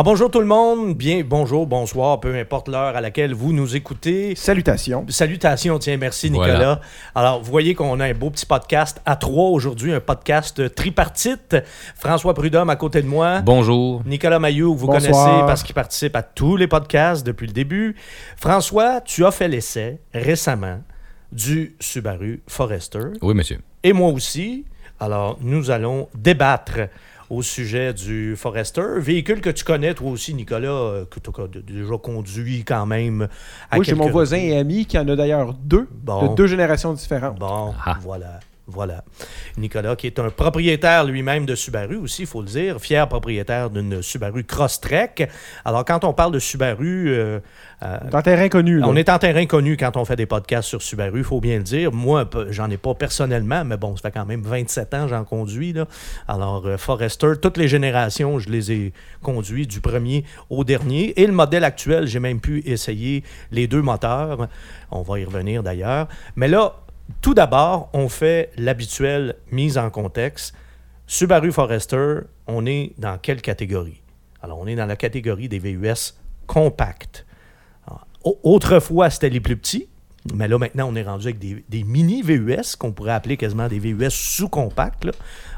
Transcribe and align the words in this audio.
Ah, 0.00 0.04
bonjour 0.04 0.30
tout 0.30 0.38
le 0.38 0.46
monde, 0.46 0.94
bien 0.94 1.24
bonjour, 1.26 1.66
bonsoir, 1.66 2.20
peu 2.20 2.32
importe 2.36 2.68
l'heure 2.68 2.94
à 2.94 3.00
laquelle 3.00 3.34
vous 3.34 3.52
nous 3.52 3.74
écoutez. 3.74 4.36
Salutations. 4.36 5.04
Salutations, 5.08 5.76
tiens, 5.80 5.96
merci 5.96 6.30
Nicolas. 6.30 6.54
Voilà. 6.54 6.80
Alors, 7.16 7.42
vous 7.42 7.50
voyez 7.50 7.74
qu'on 7.74 7.98
a 7.98 8.06
un 8.06 8.14
beau 8.14 8.30
petit 8.30 8.46
podcast 8.46 9.02
à 9.04 9.16
trois 9.16 9.48
aujourd'hui, 9.48 9.92
un 9.92 9.98
podcast 9.98 10.72
tripartite. 10.76 11.56
François 11.96 12.32
Prudhomme 12.32 12.70
à 12.70 12.76
côté 12.76 13.02
de 13.02 13.08
moi. 13.08 13.40
Bonjour. 13.40 14.02
Nicolas 14.06 14.38
Mayou, 14.38 14.72
que 14.72 14.78
vous 14.78 14.86
Bonsoir. 14.86 15.24
connaissez 15.24 15.46
parce 15.48 15.64
qu'il 15.64 15.74
participe 15.74 16.14
à 16.14 16.22
tous 16.22 16.56
les 16.56 16.68
podcasts 16.68 17.26
depuis 17.26 17.48
le 17.48 17.52
début. 17.52 17.96
François, 18.36 19.00
tu 19.00 19.26
as 19.26 19.32
fait 19.32 19.48
l'essai 19.48 19.98
récemment 20.14 20.78
du 21.32 21.74
Subaru 21.80 22.44
Forester. 22.46 23.00
Oui, 23.20 23.34
monsieur. 23.34 23.58
Et 23.82 23.92
moi 23.92 24.10
aussi. 24.10 24.64
Alors, 25.00 25.38
nous 25.40 25.70
allons 25.70 26.08
débattre 26.14 26.88
au 27.30 27.42
sujet 27.42 27.92
du 27.92 28.36
Forester, 28.36 28.82
véhicule 28.98 29.40
que 29.40 29.50
tu 29.50 29.64
connais 29.64 29.92
toi 29.94 30.10
aussi, 30.10 30.34
Nicolas, 30.34 30.68
euh, 30.70 31.04
que 31.04 31.20
tu 31.20 31.30
as 31.40 31.46
déjà 31.62 31.96
conduit 31.98 32.64
quand 32.64 32.86
même. 32.86 33.28
à 33.70 33.76
Moi, 33.76 33.84
j'ai 33.84 33.94
mon 33.94 34.08
voisin 34.10 34.38
et 34.38 34.56
ami 34.56 34.86
qui 34.86 34.98
en 34.98 35.06
a 35.08 35.16
d'ailleurs 35.16 35.52
deux, 35.54 35.88
Bon. 36.02 36.28
de 36.30 36.34
deux 36.34 36.46
générations 36.46 36.92
différentes. 36.94 37.38
Bon, 37.38 37.74
Ah. 37.84 37.98
voilà. 38.02 38.40
Voilà. 38.70 39.02
Nicolas, 39.56 39.96
qui 39.96 40.06
est 40.06 40.18
un 40.18 40.28
propriétaire 40.28 41.04
lui-même 41.04 41.46
de 41.46 41.54
Subaru 41.54 41.96
aussi, 41.96 42.22
il 42.22 42.28
faut 42.28 42.42
le 42.42 42.48
dire, 42.48 42.78
fier 42.78 43.08
propriétaire 43.08 43.70
d'une 43.70 44.02
Subaru 44.02 44.44
Crosstrek. 44.44 45.26
Alors, 45.64 45.86
quand 45.86 46.04
on 46.04 46.12
parle 46.12 46.32
de 46.32 46.38
Subaru, 46.38 47.08
euh, 47.08 47.40
euh, 47.82 47.98
Dans 48.10 48.20
terrain 48.20 48.50
connu. 48.50 48.78
là. 48.78 48.86
on 48.86 48.94
est 48.94 49.08
en 49.08 49.18
terrain 49.18 49.46
connu 49.46 49.78
quand 49.78 49.96
on 49.96 50.04
fait 50.04 50.16
des 50.16 50.26
podcasts 50.26 50.68
sur 50.68 50.82
Subaru, 50.82 51.20
il 51.20 51.24
faut 51.24 51.40
bien 51.40 51.56
le 51.56 51.62
dire. 51.62 51.92
Moi, 51.92 52.28
j'en 52.50 52.68
ai 52.68 52.76
pas 52.76 52.94
personnellement, 52.94 53.64
mais 53.64 53.78
bon, 53.78 53.96
ça 53.96 54.02
fait 54.02 54.10
quand 54.10 54.26
même 54.26 54.42
27 54.42 54.92
ans 54.92 55.04
que 55.04 55.08
j'en 55.08 55.24
conduis. 55.24 55.72
Là. 55.72 55.86
Alors, 56.28 56.66
euh, 56.66 56.76
Forester, 56.76 57.32
toutes 57.40 57.56
les 57.56 57.68
générations, 57.68 58.38
je 58.38 58.50
les 58.50 58.70
ai 58.70 58.92
conduits 59.22 59.66
du 59.66 59.80
premier 59.80 60.24
au 60.50 60.62
dernier. 60.64 61.18
Et 61.18 61.26
le 61.26 61.32
modèle 61.32 61.64
actuel, 61.64 62.06
j'ai 62.06 62.20
même 62.20 62.40
pu 62.40 62.62
essayer 62.66 63.24
les 63.50 63.66
deux 63.66 63.80
moteurs. 63.82 64.48
On 64.90 65.00
va 65.00 65.18
y 65.20 65.24
revenir 65.24 65.62
d'ailleurs. 65.62 66.08
Mais 66.36 66.48
là, 66.48 66.74
tout 67.20 67.34
d'abord, 67.34 67.90
on 67.92 68.08
fait 68.08 68.50
l'habituelle 68.56 69.36
mise 69.50 69.78
en 69.78 69.90
contexte. 69.90 70.54
Subaru 71.06 71.52
Forester, 71.52 72.20
on 72.46 72.66
est 72.66 72.92
dans 72.98 73.18
quelle 73.18 73.40
catégorie? 73.40 74.02
Alors, 74.42 74.58
on 74.60 74.66
est 74.66 74.76
dans 74.76 74.86
la 74.86 74.96
catégorie 74.96 75.48
des 75.48 75.58
VUS 75.58 76.14
compacts. 76.46 77.24
Au- 78.24 78.38
Autrefois, 78.42 79.10
c'était 79.10 79.30
les 79.30 79.40
plus 79.40 79.56
petits, 79.56 79.88
mais 80.34 80.48
là, 80.48 80.58
maintenant, 80.58 80.88
on 80.90 80.94
est 80.96 81.02
rendu 81.02 81.26
avec 81.26 81.38
des, 81.38 81.64
des 81.68 81.82
mini 81.84 82.22
VUS 82.22 82.76
qu'on 82.78 82.92
pourrait 82.92 83.12
appeler 83.12 83.36
quasiment 83.36 83.68
des 83.68 83.78
VUS 83.78 84.10
sous-compacts. 84.10 85.06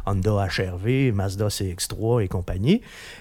Honda 0.07 0.47
HRV, 0.47 1.13
Mazda 1.13 1.49
CX3 1.49 2.23
et 2.25 2.29
compagnie. 2.29 2.81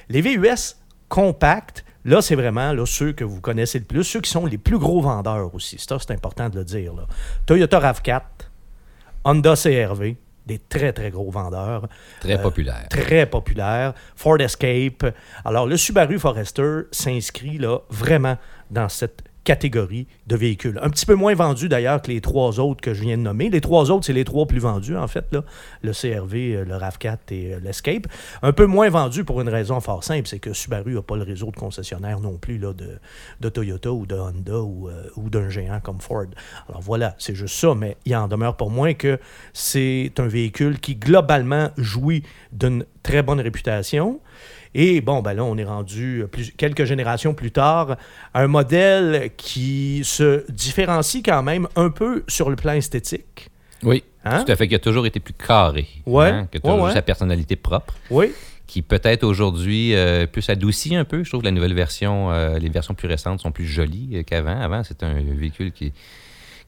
Les 0.09 0.22
VUS 0.22 0.75
compacts, 1.09 1.83
là, 2.09 2.21
c'est 2.21 2.35
vraiment 2.35 2.73
là, 2.73 2.85
ceux 2.85 3.13
que 3.13 3.23
vous 3.23 3.39
connaissez 3.41 3.79
le 3.79 3.85
plus, 3.85 4.03
ceux 4.03 4.21
qui 4.21 4.29
sont 4.29 4.45
les 4.45 4.57
plus 4.57 4.77
gros 4.77 5.02
vendeurs 5.02 5.53
aussi. 5.55 5.77
Ça, 5.79 5.97
c'est 5.99 6.11
important 6.11 6.49
de 6.49 6.57
le 6.57 6.66
dire. 6.66 6.93
là. 6.93 7.03
Toyota 7.45 7.79
RAV4, 7.79 8.21
Honda 9.25 9.53
CRV, 9.55 10.17
des 10.45 10.59
très, 10.59 10.91
très 10.93 11.11
gros 11.11 11.29
vendeurs. 11.29 11.88
Très 12.21 12.33
Euh, 12.35 12.41
populaire. 12.41 12.88
Très 12.89 13.25
populaire. 13.25 13.93
Ford 14.16 14.39
Escape. 14.39 15.05
Alors, 15.45 15.67
le 15.67 15.77
Subaru 15.77 16.17
Forester 16.19 16.81
s'inscrit 16.91 17.57
là 17.57 17.79
vraiment 17.89 18.38
dans 18.71 18.89
cette 18.89 19.21
catégorie 19.50 20.05
de 20.28 20.36
véhicules. 20.36 20.80
Un 20.83 20.92
petit 20.92 21.08
peu 21.08 21.16
moins 21.16 21.33
vendu 21.33 21.69
d'ailleurs 21.69 22.03
que 22.03 22.12
les 22.12 22.22
trois 22.22 22.59
autres 22.59 22.81
que 22.81 22.94
je 22.94 23.01
viens 23.01 23.18
de 23.18 23.23
nommer. 23.23 23.50
Les 23.50 23.62
trois 23.62 23.90
autres, 23.90 24.06
c'est 24.06 24.13
les 24.13 24.23
trois 24.23 24.46
plus 24.46 24.59
vendus 24.59 24.96
en 24.96 25.07
fait, 25.07 25.35
le 25.81 25.91
CRV, 25.91 26.56
euh, 26.56 26.66
le 26.66 26.75
RAV4 26.75 27.18
et 27.31 27.56
euh, 27.56 27.59
l'Escape. 27.59 28.06
Un 28.44 28.53
peu 28.53 28.68
moins 28.68 28.91
vendu 28.91 29.23
pour 29.23 29.41
une 29.41 29.50
raison 29.50 29.79
fort 29.79 30.03
simple, 30.03 30.28
c'est 30.28 30.38
que 30.38 30.53
Subaru 30.53 30.94
n'a 30.94 31.01
pas 31.01 31.16
le 31.16 31.23
réseau 31.23 31.50
de 31.50 31.56
concessionnaires 31.56 32.19
non 32.19 32.38
plus 32.38 32.59
de 32.59 33.50
Toyota 33.50 33.91
ou 33.91 34.06
de 34.06 34.13
Honda 34.13 34.62
ou, 34.62 34.88
euh, 34.88 35.09
ou 35.16 35.31
d'un 35.31 35.50
géant 35.50 35.79
comme 35.79 36.00
Ford. 36.00 36.28
Alors 36.68 36.81
voilà, 36.81 37.16
c'est 37.18 37.34
juste 37.34 37.56
ça, 37.56 37.73
mais 37.73 37.97
il 38.06 38.16
en 38.16 38.28
demeure 38.28 38.56
pour 38.56 38.69
moins 38.69 38.94
que 38.94 39.18
c'est 39.53 40.12
un 40.19 40.28
véhicule 40.28 40.79
qui 40.79 40.96
globalement 40.96 41.72
jouit 41.75 42.22
d'une 42.52 42.85
très 43.02 43.23
bonne 43.23 43.41
réputation. 43.41 44.19
Et 44.75 45.02
bon, 45.02 45.22
ben 45.22 45.34
là, 45.34 45.44
on 45.44 45.57
est 45.57 45.63
rendu 45.63 46.24
plus- 46.31 46.52
quelques 46.56 46.85
générations 46.85 47.34
plus 47.34 47.52
tard 47.52 47.97
à 48.34 48.41
un 48.41 48.47
modèle 48.47 49.31
qui 49.35 50.02
se 50.03 50.46
différencie 50.52 51.24
quand 51.25 51.41
même 51.44 51.68
un 51.75 51.90
peu 51.90 52.24
sur 52.28 52.50
le 52.50 52.56
plan 52.56 52.74
esthétique. 52.74 53.50
Oui, 53.84 54.03
Hein? 54.25 54.44
tout 54.44 54.52
à 54.52 54.56
fait, 54.56 54.68
qui 54.68 54.75
a 54.75 54.79
toujours 54.79 55.06
été 55.06 55.19
plus 55.22 55.34
carré. 55.34 55.88
Ouais, 56.06 56.28
hein, 56.28 56.47
qui 56.52 56.58
a 56.58 56.59
toujours 56.59 56.81
ouais. 56.81 56.94
sa 56.94 57.02
personnalité 57.02 57.56
propre, 57.56 57.96
Oui, 58.12 58.31
qui 58.68 58.81
peut-être 58.81 59.24
aujourd'hui 59.24 59.96
euh, 59.96 60.28
plus 60.28 60.47
adoucie 60.50 60.96
un 60.96 61.06
peu. 61.06 61.24
Je 61.24 61.29
trouve 61.29 61.40
que 61.41 61.46
la 61.46 61.52
nouvelle 61.52 61.74
version, 61.74 62.29
euh, 62.31 62.59
les 62.59 62.69
versions 62.69 62.94
plus 62.94 63.08
récentes 63.08 63.40
sont 63.40 63.52
plus 63.52 63.66
jolies 63.66 64.09
euh, 64.18 64.24
qu'avant. 64.24 64.59
Avant, 64.59 64.84
c'était 64.84 65.06
un 65.06 65.13
véhicule 65.13 65.72
qui, 65.72 65.94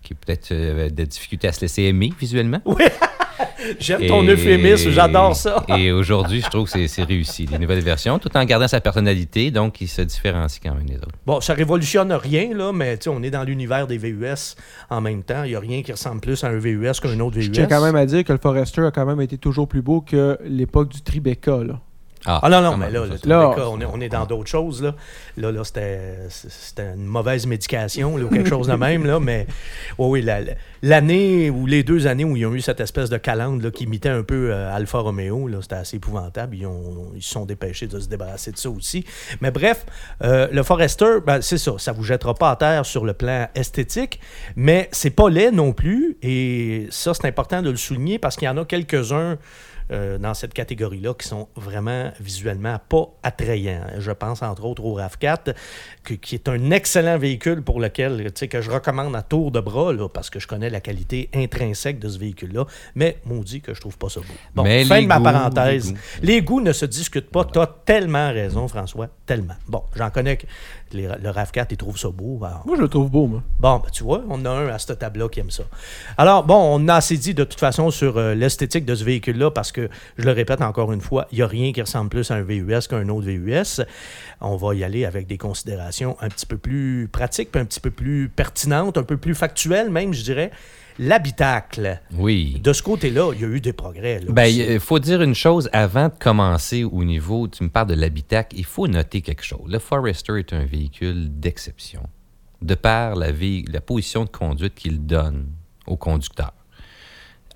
qui 0.01 0.15
peut-être 0.15 0.51
euh, 0.53 0.71
avait 0.71 0.89
des 0.89 1.05
difficultés 1.05 1.49
à 1.49 1.51
se 1.51 1.61
laisser 1.61 1.83
aimer 1.83 2.11
visuellement. 2.19 2.61
oui. 2.65 2.85
J'aime 3.79 4.05
ton 4.07 4.23
euphémisme, 4.23 4.91
j'adore 4.91 5.35
ça. 5.35 5.65
Et 5.77 5.91
aujourd'hui, 5.91 6.41
je 6.41 6.49
trouve 6.49 6.71
que 6.71 6.87
c'est- 6.87 7.01
réussi, 7.03 7.45
les 7.47 7.57
nouvelles 7.57 7.81
versions, 7.81 8.19
tout 8.19 8.35
en 8.37 8.45
gardant 8.45 8.67
sa 8.67 8.79
personnalité, 8.79 9.51
donc 9.51 9.81
il 9.81 9.87
se 9.87 10.01
différencie 10.01 10.59
quand 10.63 10.75
même 10.75 10.85
des 10.85 10.97
autres. 10.97 11.15
Bon, 11.25 11.41
ça 11.41 11.53
révolutionne 11.53 12.11
rien, 12.13 12.55
là, 12.55 12.71
mais 12.71 12.97
on 13.07 13.23
est 13.23 13.31
dans 13.31 13.43
l'univers 13.43 13.87
des 13.87 13.97
VUS 13.97 14.55
en 14.89 15.01
même 15.01 15.23
temps. 15.23 15.43
Il 15.43 15.49
n'y 15.49 15.55
a 15.55 15.59
rien 15.59 15.81
qui 15.81 15.91
ressemble 15.91 16.21
plus 16.21 16.43
à 16.43 16.47
un 16.47 16.57
VUS 16.57 16.91
qu'un 17.01 17.19
autre 17.19 17.37
VUS. 17.37 17.43
Je 17.43 17.51
tiens 17.51 17.67
quand 17.67 17.83
même 17.83 17.95
à 17.95 18.05
dire 18.05 18.23
que 18.23 18.33
le 18.33 18.39
Forester 18.39 18.85
a 18.85 18.91
quand 18.91 19.05
même 19.05 19.21
été 19.21 19.37
toujours 19.37 19.67
plus 19.67 19.81
beau 19.81 20.01
que 20.01 20.37
l'époque 20.45 20.89
du 20.89 21.01
Tribeca. 21.01 21.63
Là. 21.63 21.79
Ah 22.25 22.47
non, 22.49 22.61
non, 22.61 22.71
quand 22.71 22.77
mais 22.77 22.91
là, 22.91 23.03
c'est- 23.11 23.25
Là, 23.25 23.47
Tribeca, 23.51 23.69
on 23.69 23.81
est, 23.81 23.85
on 23.85 23.99
est 23.99 24.09
dans 24.09 24.25
d'autres 24.25 24.49
choses. 24.49 24.83
Là, 24.83 24.93
là, 25.37 25.51
là 25.51 25.63
c'était, 25.63 26.17
c'était 26.29 26.93
une 26.95 27.05
mauvaise 27.05 27.47
médication 27.47 28.15
là, 28.17 28.25
ou 28.25 28.29
quelque 28.29 28.49
chose 28.49 28.67
de 28.67 28.73
même. 28.75 29.05
Là, 29.05 29.19
mais 29.19 29.47
oui, 29.97 30.07
oui, 30.09 30.21
la- 30.21 30.41
la- 30.41 30.53
l'année 30.83 31.49
ou 31.49 31.65
les 31.65 31.83
deux 31.83 32.05
années 32.07 32.23
où 32.25 32.35
ils 32.35 32.45
ont 32.45 32.53
eu 32.53 32.61
cette 32.61 32.79
espèce 32.79 33.09
de 33.09 33.17
calandre 33.17 33.63
là, 33.63 33.71
qui 33.71 33.85
imitait 33.85 34.09
un 34.09 34.23
peu 34.23 34.51
euh, 34.51 34.73
Alfa 34.75 34.99
Romeo, 34.99 35.47
là, 35.47 35.57
c'était 35.61 35.75
assez 35.75 35.97
épouvantable. 35.97 36.55
Ils, 36.55 36.65
ont, 36.67 37.11
ils 37.15 37.21
se 37.23 37.31
sont 37.31 37.45
dépêchés 37.45 37.87
de 37.87 37.99
se 37.99 38.07
débarrasser 38.07 38.51
de 38.51 38.57
ça 38.57 38.69
aussi. 38.69 39.03
Mais 39.41 39.51
bref, 39.51 39.85
euh, 40.23 40.47
le 40.51 40.63
Forester, 40.63 41.17
ben, 41.25 41.41
c'est 41.41 41.57
ça. 41.57 41.73
Ça 41.77 41.91
vous 41.91 42.03
jettera 42.03 42.33
pas 42.35 42.51
à 42.51 42.55
terre 42.55 42.85
sur 42.85 43.03
le 43.05 43.13
plan 43.13 43.47
esthétique, 43.55 44.19
mais 44.55 44.89
c'est 44.91 45.09
pas 45.09 45.29
laid 45.29 45.51
non 45.51 45.73
plus. 45.73 46.17
Et 46.21 46.87
ça, 46.91 47.13
c'est 47.13 47.25
important 47.27 47.61
de 47.61 47.69
le 47.71 47.77
souligner 47.77 48.19
parce 48.19 48.35
qu'il 48.35 48.45
y 48.45 48.49
en 48.49 48.57
a 48.57 48.65
quelques-uns 48.65 49.37
euh, 49.91 50.17
dans 50.17 50.33
cette 50.33 50.53
catégorie-là 50.53 51.13
qui 51.13 51.27
sont 51.27 51.47
vraiment 51.55 52.11
visuellement 52.19 52.77
pas 52.89 53.07
attrayants. 53.23 53.81
Je 53.99 54.11
pense 54.11 54.41
entre 54.41 54.65
autres 54.65 54.83
au 54.83 54.95
RAV4, 54.97 55.53
que- 56.03 56.13
qui 56.13 56.35
est 56.35 56.47
un 56.47 56.71
excellent 56.71 57.17
véhicule 57.17 57.61
pour 57.61 57.79
lequel, 57.79 58.23
tu 58.25 58.31
sais, 58.35 58.47
que 58.47 58.61
je 58.61 58.71
recommande 58.71 59.15
à 59.15 59.21
tour 59.21 59.51
de 59.51 59.59
bras, 59.59 59.91
là, 59.93 60.07
parce 60.09 60.29
que 60.29 60.39
je 60.39 60.47
connais 60.47 60.69
la 60.69 60.79
qualité 60.81 61.29
intrinsèque 61.33 61.99
de 61.99 62.09
ce 62.09 62.17
véhicule-là, 62.19 62.65
mais 62.95 63.17
maudit 63.25 63.61
que 63.61 63.73
je 63.73 63.81
trouve 63.81 63.97
pas 63.97 64.09
ça 64.09 64.21
beau. 64.21 64.25
Bon, 64.55 64.63
Mais 64.63 64.85
fin 64.85 65.01
de 65.01 65.07
ma 65.07 65.17
goûts, 65.17 65.23
parenthèse. 65.23 65.87
les 65.87 65.91
goûts. 65.91 65.99
Les 66.21 66.41
goûts 66.41 66.61
ne 66.61 66.73
se 66.73 66.85
discutent 66.85 67.29
pas. 67.29 67.45
Tu 67.45 67.59
as 67.59 67.67
tellement 67.85 68.29
raison, 68.31 68.67
François, 68.67 69.07
tellement. 69.25 69.55
Bon, 69.67 69.83
j'en 69.95 70.09
connais 70.09 70.37
que 70.37 70.45
les- 70.93 71.07
le 71.07 71.29
RAV4, 71.29 71.67
ils 71.71 71.77
trouvent 71.77 71.97
ça 71.97 72.09
beau. 72.09 72.39
Alors, 72.43 72.63
Moi, 72.65 72.75
je 72.77 72.81
le 72.81 72.87
trouve 72.87 73.09
beau, 73.09 73.27
moi. 73.27 73.41
Bon, 73.59 73.77
ben, 73.77 73.89
tu 73.91 74.03
vois, 74.03 74.21
on 74.29 74.43
a 74.45 74.49
un 74.49 74.67
à 74.67 74.79
cette 74.79 74.99
table-là 74.99 75.29
qui 75.29 75.39
aime 75.39 75.51
ça. 75.51 75.63
Alors, 76.17 76.43
bon, 76.43 76.55
on 76.79 76.87
a 76.87 76.95
assez 76.95 77.17
dit 77.17 77.33
de 77.33 77.43
toute 77.43 77.59
façon 77.59 77.91
sur 77.91 78.17
euh, 78.17 78.33
l'esthétique 78.35 78.85
de 78.85 78.95
ce 78.95 79.03
véhicule-là 79.03 79.51
parce 79.51 79.71
que, 79.71 79.80
je 80.17 80.23
le 80.23 80.31
répète 80.31 80.61
encore 80.61 80.91
une 80.91 81.01
fois, 81.01 81.27
il 81.31 81.37
n'y 81.37 81.41
a 81.41 81.47
rien 81.47 81.71
qui 81.71 81.81
ressemble 81.81 82.09
plus 82.09 82.29
à 82.31 82.35
un 82.35 82.41
VUS 82.41 82.87
qu'un 82.89 83.07
autre 83.09 83.27
VUS. 83.27 83.81
On 84.39 84.55
va 84.55 84.75
y 84.75 84.83
aller 84.83 85.05
avec 85.05 85.27
des 85.27 85.37
considérations 85.37 86.17
un 86.21 86.29
petit 86.29 86.45
peu 86.45 86.57
plus 86.57 87.07
pratiques, 87.11 87.51
puis 87.51 87.61
un 87.61 87.65
petit 87.65 87.79
peu 87.79 87.91
plus 87.91 88.29
pertinentes, 88.29 88.97
un 88.97 89.03
peu 89.03 89.17
plus 89.17 89.35
factuelles 89.35 89.89
même, 89.89 90.13
je 90.13 90.23
dirais. 90.23 90.51
L'habitacle. 90.99 91.99
Oui. 92.13 92.59
De 92.63 92.73
ce 92.73 92.83
côté-là, 92.83 93.31
il 93.33 93.41
y 93.41 93.45
a 93.45 93.47
eu 93.47 93.61
des 93.61 93.73
progrès. 93.73 94.19
là, 94.19 94.25
Ben, 94.31 94.45
il 94.45 94.79
faut 94.79 94.99
dire 94.99 95.21
une 95.21 95.33
chose 95.33 95.69
avant 95.73 96.09
de 96.09 96.13
commencer 96.19 96.83
au 96.83 97.03
niveau, 97.03 97.47
tu 97.47 97.63
me 97.63 97.69
parles 97.69 97.87
de 97.87 97.95
l'habitacle, 97.95 98.55
il 98.57 98.65
faut 98.65 98.87
noter 98.87 99.21
quelque 99.21 99.43
chose. 99.43 99.61
Le 99.67 99.79
Forester 99.79 100.39
est 100.39 100.53
un 100.53 100.65
véhicule 100.65 101.39
d'exception, 101.39 102.03
de 102.61 102.75
par 102.75 103.15
la 103.15 103.31
position 103.81 104.25
de 104.25 104.29
conduite 104.29 104.75
qu'il 104.75 105.05
donne 105.05 105.47
au 105.87 105.97
conducteur. 105.97 106.53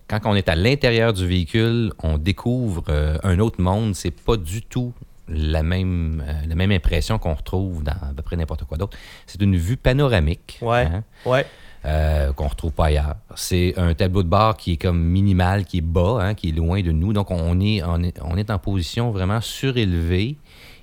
Quand 0.07 0.19
on 0.25 0.35
est 0.35 0.49
à 0.49 0.55
l'intérieur 0.55 1.13
du 1.13 1.25
véhicule, 1.27 1.91
on 2.03 2.17
découvre 2.17 2.83
euh, 2.89 3.17
un 3.23 3.39
autre 3.39 3.59
monde. 3.59 3.95
C'est 3.95 4.11
pas 4.11 4.37
du 4.37 4.61
tout 4.61 4.93
la 5.27 5.63
même, 5.63 6.23
euh, 6.27 6.33
la 6.47 6.55
même 6.55 6.71
impression 6.71 7.17
qu'on 7.17 7.33
retrouve 7.33 7.83
dans 7.83 7.91
à 7.91 8.13
peu 8.15 8.21
près 8.21 8.35
n'importe 8.35 8.65
quoi 8.65 8.77
d'autre. 8.77 8.97
C'est 9.25 9.41
une 9.41 9.55
vue 9.55 9.77
panoramique. 9.77 10.59
Ouais, 10.61 10.85
hein, 10.85 11.03
ouais. 11.25 11.45
euh, 11.85 12.31
qu'on 12.33 12.47
retrouve 12.47 12.71
pas 12.71 12.85
ailleurs. 12.85 13.15
C'est 13.35 13.73
un 13.77 13.95
tableau 13.95 14.21
de 14.21 14.27
bord 14.27 14.57
qui 14.57 14.73
est 14.73 14.77
comme 14.77 15.01
minimal, 15.01 15.65
qui 15.65 15.79
est 15.79 15.81
bas, 15.81 16.19
hein, 16.21 16.33
qui 16.35 16.49
est 16.49 16.51
loin 16.51 16.81
de 16.81 16.91
nous. 16.91 17.11
Donc, 17.11 17.31
on 17.31 17.59
est, 17.59 17.81
on 17.83 18.03
est, 18.03 18.19
on 18.21 18.37
est 18.37 18.51
en 18.51 18.59
position 18.59 19.09
vraiment 19.09 19.41
surélevée. 19.41 20.37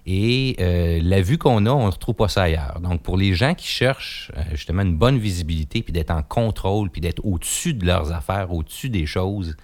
Et 0.04 0.56
euh, 0.58 1.00
la 1.02 1.20
vue 1.20 1.38
qu'on 1.38 1.64
a, 1.66 1.70
on 1.70 1.86
ne 1.86 1.90
retrouve 1.92 2.16
pas 2.16 2.28
ça 2.28 2.42
ailleurs. 2.42 2.80
Donc, 2.80 3.02
pour 3.02 3.16
les 3.16 3.34
gens 3.34 3.54
qui 3.54 3.68
cherchent 3.68 4.32
euh, 4.36 4.42
justement 4.52 4.82
une 4.82 4.96
bonne 4.96 5.18
visibilité, 5.18 5.82
puis 5.82 5.92
d'être 5.92 6.10
en 6.10 6.22
contrôle, 6.22 6.90
puis 6.90 7.00
d'être 7.00 7.24
au-dessus 7.24 7.74
de 7.74 7.86
leurs 7.86 8.10
affaires, 8.12 8.52
au-dessus 8.52 8.88
des 8.88 9.06
choses, 9.06 9.56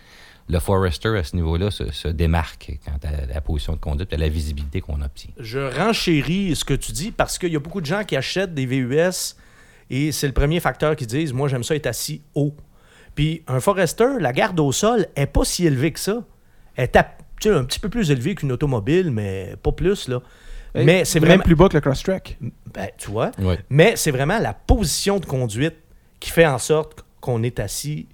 le 0.48 0.60
Forester, 0.60 1.16
à 1.18 1.24
ce 1.24 1.36
niveau-là, 1.36 1.70
se, 1.70 2.08
démarque 2.08 2.78
quant 2.84 2.98
à 3.06 3.26
la 3.26 3.40
position 3.40 3.74
de 3.74 3.78
conduite 3.78 4.12
et 4.12 4.14
à 4.14 4.18
la 4.18 4.28
visibilité 4.28 4.80
qu'on 4.80 5.02
obtient. 5.02 5.30
Je 5.38 5.58
renchéris 5.58 6.54
ce 6.56 6.64
que 6.64 6.74
tu 6.74 6.92
dis 6.92 7.10
parce 7.10 7.36
qu'il 7.36 7.52
y 7.52 7.56
a 7.56 7.60
beaucoup 7.60 7.80
de 7.80 7.86
gens 7.86 8.04
qui 8.04 8.16
achètent 8.16 8.54
des 8.54 8.64
VUS 8.64 9.34
et 9.90 10.12
c'est 10.12 10.26
le 10.26 10.32
premier 10.32 10.60
facteur 10.60 10.96
qu'ils 10.96 11.06
disent 11.06 11.32
Moi, 11.32 11.48
j'aime 11.48 11.64
ça 11.64 11.74
être 11.74 11.86
assis 11.86 12.22
haut. 12.34 12.54
Puis 13.14 13.42
un 13.46 13.60
Forester, 13.60 14.20
la 14.20 14.32
garde 14.32 14.58
au 14.60 14.72
sol 14.72 15.06
est 15.16 15.26
pas 15.26 15.44
si 15.44 15.66
élevée 15.66 15.92
que 15.92 16.00
ça. 16.00 16.22
Elle 16.76 16.84
est 16.84 16.96
à- 16.96 17.16
tu 17.40 17.48
sais, 17.48 17.54
un 17.54 17.64
petit 17.64 17.80
peu 17.80 17.88
plus 17.88 18.10
élevée 18.10 18.34
qu'une 18.34 18.52
automobile, 18.52 19.10
mais 19.10 19.54
pas 19.62 19.72
plus. 19.72 20.08
là. 20.08 20.20
Mais 20.74 21.04
c'est 21.04 21.20
même 21.20 21.28
vraiment. 21.28 21.44
plus 21.44 21.56
bas 21.56 21.68
que 21.68 21.74
le 21.74 21.80
Crosstrek. 21.80 22.38
Ben, 22.74 22.88
tu 22.98 23.10
vois. 23.10 23.30
Ouais. 23.38 23.58
Mais 23.70 23.96
c'est 23.96 24.10
vraiment 24.10 24.38
la 24.38 24.52
position 24.52 25.18
de 25.18 25.26
conduite 25.26 25.74
qui 26.20 26.30
fait 26.30 26.46
en 26.46 26.58
sorte 26.58 27.04
qu'on 27.20 27.42
est 27.42 27.58
assis. 27.58 28.06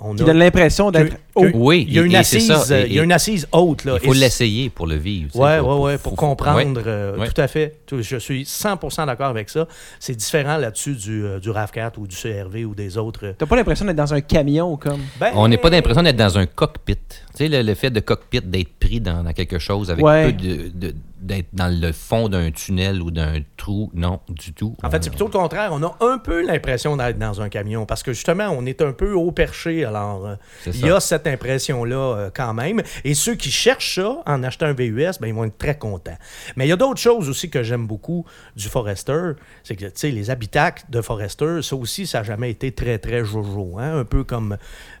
On 0.00 0.14
Qui 0.14 0.22
a- 0.22 0.26
donne 0.26 0.38
l'impression 0.38 0.90
d'être 0.90 1.14
que- 1.14 1.18
haut. 1.34 1.46
Oui, 1.54 1.84
il 1.88 1.94
y 1.94 1.98
a 1.98 2.02
une 2.02 2.14
assise, 2.16 2.46
ça. 2.52 2.72
euh, 2.74 2.84
Et- 2.84 2.86
il 2.88 2.92
y 2.94 3.00
a 3.00 3.02
une 3.02 3.12
assise 3.12 3.46
haute. 3.52 3.84
Là, 3.84 3.98
Il 4.02 4.06
faut 4.06 4.12
l'essayer 4.14 4.70
pour 4.70 4.86
le 4.86 4.96
vivre. 4.96 5.30
tu 5.32 5.38
ouais, 5.38 5.58
faut- 5.58 5.82
ouais, 5.84 5.98
pour 5.98 6.12
faut- 6.12 6.16
comprendre. 6.16 6.82
euh, 6.86 7.16
Ouais. 7.18 7.28
Tout 7.28 7.40
à 7.40 7.48
fait. 7.48 7.76
Tout- 7.86 8.00
Je 8.02 8.16
suis 8.16 8.44
100% 8.44 9.06
d'accord 9.06 9.28
avec 9.28 9.50
ça. 9.50 9.66
C'est 10.00 10.14
différent 10.16 10.56
là-dessus 10.56 10.94
du, 10.94 11.24
euh, 11.24 11.38
du 11.40 11.50
RAV4 11.50 11.98
ou 11.98 12.06
du 12.06 12.16
CRV 12.16 12.64
ou 12.64 12.74
des 12.74 12.96
autres. 12.98 13.20
euh, 13.26 13.32
T'as 13.36 13.46
pas 13.46 13.56
l'impression 13.56 13.84
d'être 13.84 13.96
dans 13.96 14.14
un 14.14 14.20
camion 14.20 14.76
comme? 14.76 15.00
Ben, 15.20 15.32
On 15.34 15.48
n'est 15.48 15.58
pas 15.58 15.70
l'impression 15.70 16.02
d'être 16.02 16.16
dans 16.16 16.38
un 16.38 16.46
cockpit. 16.46 16.96
Tu 16.96 17.16
sais, 17.34 17.48
le, 17.48 17.62
le 17.62 17.74
fait 17.74 17.90
de 17.90 18.00
cockpit, 18.00 18.40
d'être 18.42 18.72
pris 18.78 19.00
dans, 19.00 19.22
dans 19.22 19.32
quelque 19.32 19.58
chose 19.58 19.90
avec 19.90 20.04
Ouais. 20.04 20.26
peu 20.26 20.32
de, 20.32 20.68
de- 20.74 20.94
d'être 21.24 21.48
dans 21.54 21.68
le 21.68 21.92
fond 21.92 22.28
d'un 22.28 22.50
tunnel 22.50 23.00
ou 23.02 23.10
d'un 23.10 23.40
trou, 23.56 23.90
non, 23.94 24.20
du 24.28 24.52
tout. 24.52 24.76
En 24.82 24.90
fait, 24.90 25.02
c'est 25.02 25.10
plutôt 25.10 25.24
le 25.26 25.30
contraire. 25.32 25.70
On 25.72 25.82
a 25.82 25.96
un 26.00 26.18
peu 26.18 26.46
l'impression 26.46 26.96
d'être 26.96 27.18
dans 27.18 27.40
un 27.40 27.48
camion 27.48 27.86
parce 27.86 28.02
que 28.02 28.12
justement, 28.12 28.48
on 28.50 28.66
est 28.66 28.82
un 28.82 28.92
peu 28.92 29.14
haut 29.14 29.32
perché. 29.32 29.84
Alors, 29.86 30.26
euh, 30.26 30.34
il 30.66 30.80
y 30.86 30.90
a 30.90 31.00
cette 31.00 31.26
impression-là 31.26 31.96
euh, 31.96 32.30
quand 32.34 32.52
même. 32.52 32.82
Et 33.04 33.14
ceux 33.14 33.34
qui 33.36 33.50
cherchent 33.50 33.94
ça 33.94 34.18
en 34.26 34.42
achetant 34.42 34.66
un 34.66 34.74
VUS, 34.74 35.18
ben, 35.20 35.28
ils 35.28 35.34
vont 35.34 35.44
être 35.44 35.56
très 35.56 35.78
contents. 35.78 36.18
Mais 36.56 36.66
il 36.66 36.68
y 36.68 36.72
a 36.72 36.76
d'autres 36.76 37.00
choses 37.00 37.28
aussi 37.30 37.48
que 37.48 37.62
j'aime 37.62 37.86
beaucoup 37.86 38.26
du 38.54 38.68
Forester. 38.68 39.32
C'est 39.62 39.76
que, 39.76 39.86
tu 39.86 39.92
sais, 39.94 40.10
les 40.10 40.28
habitacles 40.28 40.84
de 40.90 41.00
Forester, 41.00 41.60
ça 41.62 41.74
aussi, 41.76 42.06
ça 42.06 42.18
n'a 42.18 42.24
jamais 42.24 42.50
été 42.50 42.70
très, 42.72 42.98
très 42.98 43.24
jojo. 43.24 43.78
hein. 43.78 44.00
Un 44.00 44.04
peu 44.04 44.24
comme 44.24 44.58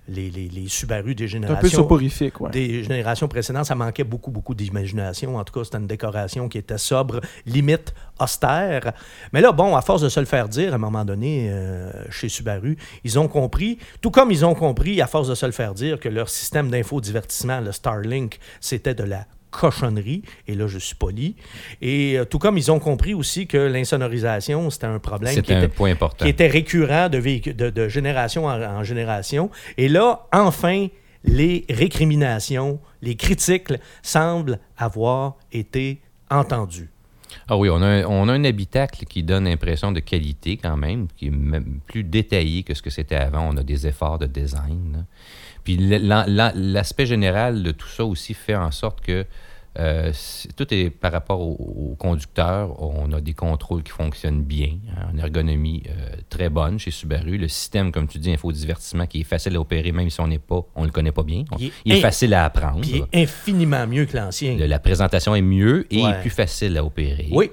les, 0.08 0.30
les, 0.30 0.48
les 0.48 0.68
Subaru 0.68 1.14
des 1.14 1.24
un 1.24 1.26
générations. 1.26 1.60
peu 1.60 1.68
soporifique, 1.68 2.40
ouais. 2.40 2.50
des 2.50 2.82
générations 2.82 3.28
précédentes, 3.28 3.66
ça 3.66 3.74
manquait 3.74 4.04
beaucoup, 4.04 4.30
beaucoup 4.30 4.54
d'imagination. 4.54 5.36
En 5.36 5.44
tout 5.44 5.52
cas, 5.52 5.64
c'était 5.64 5.78
une 5.78 5.86
décoration 5.86 6.13
qui 6.48 6.58
était 6.58 6.78
sobre, 6.78 7.20
limite 7.46 7.94
austère. 8.20 8.92
Mais 9.32 9.40
là, 9.40 9.52
bon, 9.52 9.74
à 9.76 9.82
force 9.82 10.02
de 10.02 10.08
se 10.08 10.20
le 10.20 10.26
faire 10.26 10.48
dire, 10.48 10.72
à 10.72 10.76
un 10.76 10.78
moment 10.78 11.04
donné, 11.04 11.48
euh, 11.50 11.90
chez 12.10 12.28
Subaru, 12.28 12.76
ils 13.02 13.18
ont 13.18 13.28
compris, 13.28 13.78
tout 14.00 14.10
comme 14.10 14.30
ils 14.30 14.44
ont 14.44 14.54
compris, 14.54 15.00
à 15.00 15.06
force 15.06 15.28
de 15.28 15.34
se 15.34 15.46
le 15.46 15.52
faire 15.52 15.74
dire, 15.74 15.98
que 15.98 16.08
leur 16.08 16.28
système 16.28 16.70
d'infodivertissement, 16.70 17.60
le 17.60 17.72
Starlink, 17.72 18.38
c'était 18.60 18.94
de 18.94 19.04
la 19.04 19.26
cochonnerie, 19.50 20.22
et 20.48 20.54
là 20.56 20.66
je 20.66 20.78
suis 20.78 20.96
poli, 20.96 21.36
et 21.80 22.18
euh, 22.18 22.24
tout 22.24 22.40
comme 22.40 22.58
ils 22.58 22.72
ont 22.72 22.80
compris 22.80 23.14
aussi 23.14 23.46
que 23.46 23.58
l'insonorisation, 23.58 24.68
c'était 24.68 24.86
un 24.86 24.98
problème 24.98 25.40
qui 25.42 25.52
un 25.52 25.58
était, 25.58 25.68
point 25.68 25.92
important. 25.92 26.24
qui 26.24 26.28
était 26.28 26.48
récurrent 26.48 27.08
de, 27.08 27.70
de 27.70 27.88
génération 27.88 28.46
en, 28.46 28.60
en 28.60 28.82
génération. 28.82 29.50
Et 29.76 29.88
là, 29.88 30.26
enfin, 30.32 30.88
les 31.22 31.64
récriminations, 31.70 32.80
les 33.00 33.14
critiques 33.14 33.72
semblent 34.02 34.58
avoir 34.76 35.36
été 35.52 36.00
entendues. 36.30 36.90
Ah 37.48 37.56
oui, 37.56 37.68
on 37.68 37.82
a, 37.82 38.06
un, 38.06 38.44
habitacle 38.44 39.04
qui 39.06 39.22
donne 39.22 39.44
l'impression 39.44 39.92
de 39.92 40.00
qualité 40.00 40.56
quand 40.56 40.76
même, 40.76 41.08
qui 41.16 41.26
est 41.26 41.30
même 41.30 41.80
plus 41.86 42.04
détaillé 42.04 42.62
que 42.62 42.74
ce 42.74 42.82
que 42.82 42.90
c'était 42.90 43.16
avant. 43.16 43.48
On 43.48 43.56
a 43.56 43.62
des 43.62 43.86
efforts 43.86 44.18
de 44.18 44.26
design. 44.26 45.04
Puis 45.64 45.76
la- 45.76 46.26
la- 46.26 46.52
l'aspect 46.54 47.06
général 47.06 47.62
de 47.62 47.72
tout 47.72 47.88
ça 47.88 48.04
aussi 48.04 48.34
fait 48.34 48.54
en 48.54 48.70
sorte 48.70 49.00
que 49.00 49.26
euh, 49.78 50.12
tout 50.56 50.72
est 50.72 50.90
par 50.90 51.10
rapport 51.12 51.40
au, 51.40 51.52
au 51.92 51.96
conducteur. 51.96 52.80
On 52.82 53.12
a 53.12 53.20
des 53.20 53.34
contrôles 53.34 53.82
qui 53.82 53.90
fonctionnent 53.90 54.42
bien, 54.42 54.76
hein, 54.96 55.08
une 55.12 55.18
ergonomie 55.20 55.82
euh, 55.88 56.16
très 56.28 56.48
bonne 56.48 56.78
chez 56.78 56.90
Subaru. 56.90 57.36
Le 57.38 57.48
système, 57.48 57.90
comme 57.92 58.06
tu 58.06 58.18
dis, 58.18 58.30
infodivertissement 58.32 59.06
qui 59.06 59.20
est 59.20 59.24
facile 59.24 59.56
à 59.56 59.60
opérer, 59.60 59.92
même 59.92 60.10
si 60.10 60.20
on 60.20 60.28
n'est 60.28 60.38
pas, 60.38 60.60
on 60.76 60.84
le 60.84 60.90
connaît 60.90 61.12
pas 61.12 61.22
bien. 61.24 61.44
On- 61.50 61.56
Il 61.58 61.66
est 61.66 61.72
il 61.84 61.92
est 61.92 61.98
in- 61.98 62.00
facile 62.00 62.34
à 62.34 62.44
apprendre. 62.44 62.80
Il 62.84 62.96
est 63.12 63.22
infiniment 63.22 63.86
mieux 63.86 64.04
que 64.06 64.16
l'ancien. 64.16 64.56
La 64.56 64.78
présentation 64.78 65.34
est 65.34 65.42
mieux 65.42 65.86
et 65.92 66.02
Ouais. 66.04 66.20
plus 66.20 66.30
facile 66.30 66.76
à 66.78 66.84
opérer. 66.84 67.28
Oui, 67.32 67.50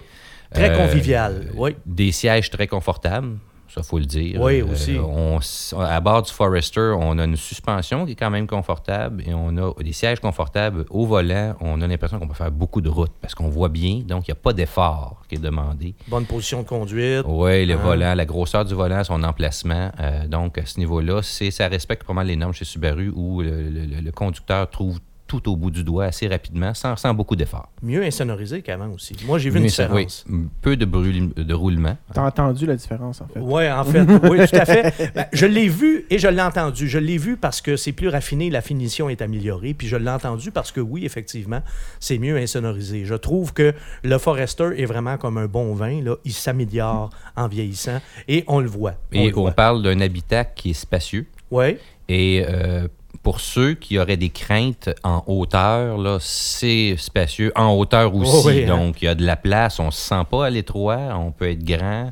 très 0.54 0.70
Euh, 0.72 0.78
convivial. 0.78 1.52
Oui. 1.56 1.76
Des 1.86 2.12
sièges 2.12 2.50
très 2.50 2.68
confortables, 2.68 3.38
ça 3.74 3.84
faut 3.84 4.00
le 4.00 4.06
dire. 4.06 4.40
Oui, 4.42 4.62
Euh, 4.62 4.72
aussi. 4.72 4.98
on 5.00 5.40
à 5.80 6.00
bord 6.02 6.22
du 6.24 6.32
Forester, 6.32 6.94
on 6.98 7.18
a 7.20 7.26
une 7.26 7.36
suspension 7.38 8.06
qui 8.06 8.12
est 8.14 8.16
quand 8.16 8.30
même 8.30 8.48
confortable 8.48 9.24
et 9.26 9.34
on 9.34 9.56
a 9.58 9.74
des 9.84 9.94
sièges 9.94 10.20
confortables 10.20 10.86
au 10.90 11.06
volant. 11.06 11.56
On 11.62 11.82
a 11.82 11.88
l'impression 11.88 12.20
qu'on 12.20 12.28
peut 12.28 12.34
faire 12.34 12.52
beaucoup 12.52 12.82
de 12.82 12.90
route 12.90 13.12
parce 13.22 13.34
qu'on 13.36 13.50
voit 13.50 13.70
bien, 13.70 14.02
donc 14.06 14.28
il 14.28 14.32
n'y 14.32 14.38
a 14.38 14.42
pas 14.42 14.54
d'effort 14.54 15.22
qui 15.30 15.36
est 15.36 15.40
demandé. 15.42 15.96
Bonne 16.08 16.26
position 16.26 16.64
de 16.64 16.68
conduite. 16.68 17.24
Oui, 17.26 17.66
le 17.66 17.74
Ah. 17.76 17.78
volant, 17.78 18.14
la 18.14 18.26
grosseur 18.26 18.66
du 18.66 18.74
volant, 18.74 19.04
son 19.04 19.24
emplacement. 19.24 19.92
euh, 20.00 20.28
donc, 20.28 20.58
à 20.58 20.66
ce 20.66 20.80
niveau-là, 20.80 21.22
c'est, 21.24 21.52
ça 21.52 21.68
respecte 21.68 22.06
pas 22.06 22.14
mal 22.14 22.28
les 22.28 22.36
normes 22.36 22.54
chez 22.54 22.66
Subaru 22.66 23.12
où 23.16 23.42
le, 23.42 23.50
le- 23.70 23.86
le- 23.86 24.02
le 24.02 24.12
conducteur 24.12 24.70
trouve 24.70 25.00
tout 25.32 25.50
au 25.50 25.56
bout 25.56 25.72
du 25.72 25.84
doigt 25.86 26.06
assez 26.06 26.28
rapidement, 26.28 26.74
sans, 26.74 26.98
sans 26.98 27.14
beaucoup 27.14 27.38
d'effort. 27.38 27.70
Mieux 27.82 28.04
insonorisé 28.04 28.62
qu'avant 28.62 28.90
aussi. 28.90 29.16
Moi, 29.26 29.40
j'ai 29.40 29.50
vu 29.50 29.58
une 29.58 29.64
Mais 29.64 29.70
ça- 29.70 29.84
différence. 29.88 30.26
oui, 30.30 30.40
peu 30.62 30.76
de, 30.76 30.86
brûl- 30.86 31.34
de 31.34 31.54
roulement. 31.54 31.96
T'as 32.14 32.26
entendu 32.26 32.66
la 32.66 32.76
différence, 32.76 33.22
en 33.22 33.28
fait? 33.28 33.40
Oui, 33.40 33.72
en 33.72 33.84
fait, 33.86 34.02
oui, 34.30 34.40
tout 34.46 34.56
à 34.58 34.66
fait. 34.66 35.12
Ben, 35.16 35.26
je 35.32 35.46
l'ai 35.46 35.70
vu 35.70 36.06
et 36.10 36.18
je 36.20 36.28
l'ai 36.28 36.42
entendu. 36.42 36.90
Je 36.90 36.98
l'ai 37.00 37.18
vu 37.18 37.38
parce 37.38 37.62
que 37.62 37.78
c'est 37.78 37.94
plus 37.94 38.10
raffiné, 38.10 38.50
la 38.50 38.60
finition 38.62 39.08
est 39.10 39.22
améliorée. 39.22 39.74
Puis 39.74 39.88
je 39.88 39.96
l'ai 39.96 40.10
entendu 40.10 40.52
parce 40.52 40.72
que 40.74 40.82
oui, 40.82 41.06
effectivement, 41.06 41.62
c'est 42.02 42.18
mieux 42.18 42.36
insonorisé. 42.38 43.06
Je 43.06 43.16
trouve 43.16 43.54
que 43.54 43.74
le 44.04 44.18
Forester 44.18 44.70
est 44.78 44.86
vraiment 44.86 45.18
comme 45.18 45.38
un 45.38 45.48
bon 45.48 45.74
vin. 45.74 46.02
Là. 46.04 46.16
Il 46.26 46.34
s'améliore 46.34 47.10
en 47.38 47.48
vieillissant 47.48 48.00
et 48.28 48.44
on 48.48 48.60
le 48.60 48.68
voit. 48.68 48.96
On 49.14 49.18
Et 49.20 49.30
le 49.30 49.38
on 49.38 49.42
voit. 49.44 49.52
parle 49.52 49.82
d'un 49.82 50.02
habitat 50.02 50.44
qui 50.44 50.72
est 50.72 50.74
spacieux. 50.74 51.26
Oui, 51.52 51.78
Et 52.10 52.46
euh, 52.48 52.88
pour 53.24 53.40
ceux 53.40 53.74
qui 53.74 54.00
auraient 54.00 54.18
des 54.18 54.30
craintes 54.30 54.90
en 55.04 55.24
hauteur, 55.28 55.98
là, 55.98 56.18
c'est 56.20 56.96
spacieux. 56.98 57.52
En 57.56 57.74
hauteur 57.74 58.14
aussi. 58.16 58.32
Oh 58.34 58.42
oui, 58.48 58.64
hein. 58.64 58.68
Donc, 58.68 59.02
il 59.02 59.06
y 59.06 59.08
a 59.08 59.16
de 59.16 59.26
la 59.26 59.36
place. 59.36 59.80
On 59.80 59.88
ne 59.88 59.92
se 59.92 60.00
sent 60.02 60.24
pas 60.30 60.46
à 60.46 60.50
l'étroit. 60.50 60.98
On 61.18 61.32
peut 61.32 61.50
être 61.52 61.64
grand. 61.64 62.12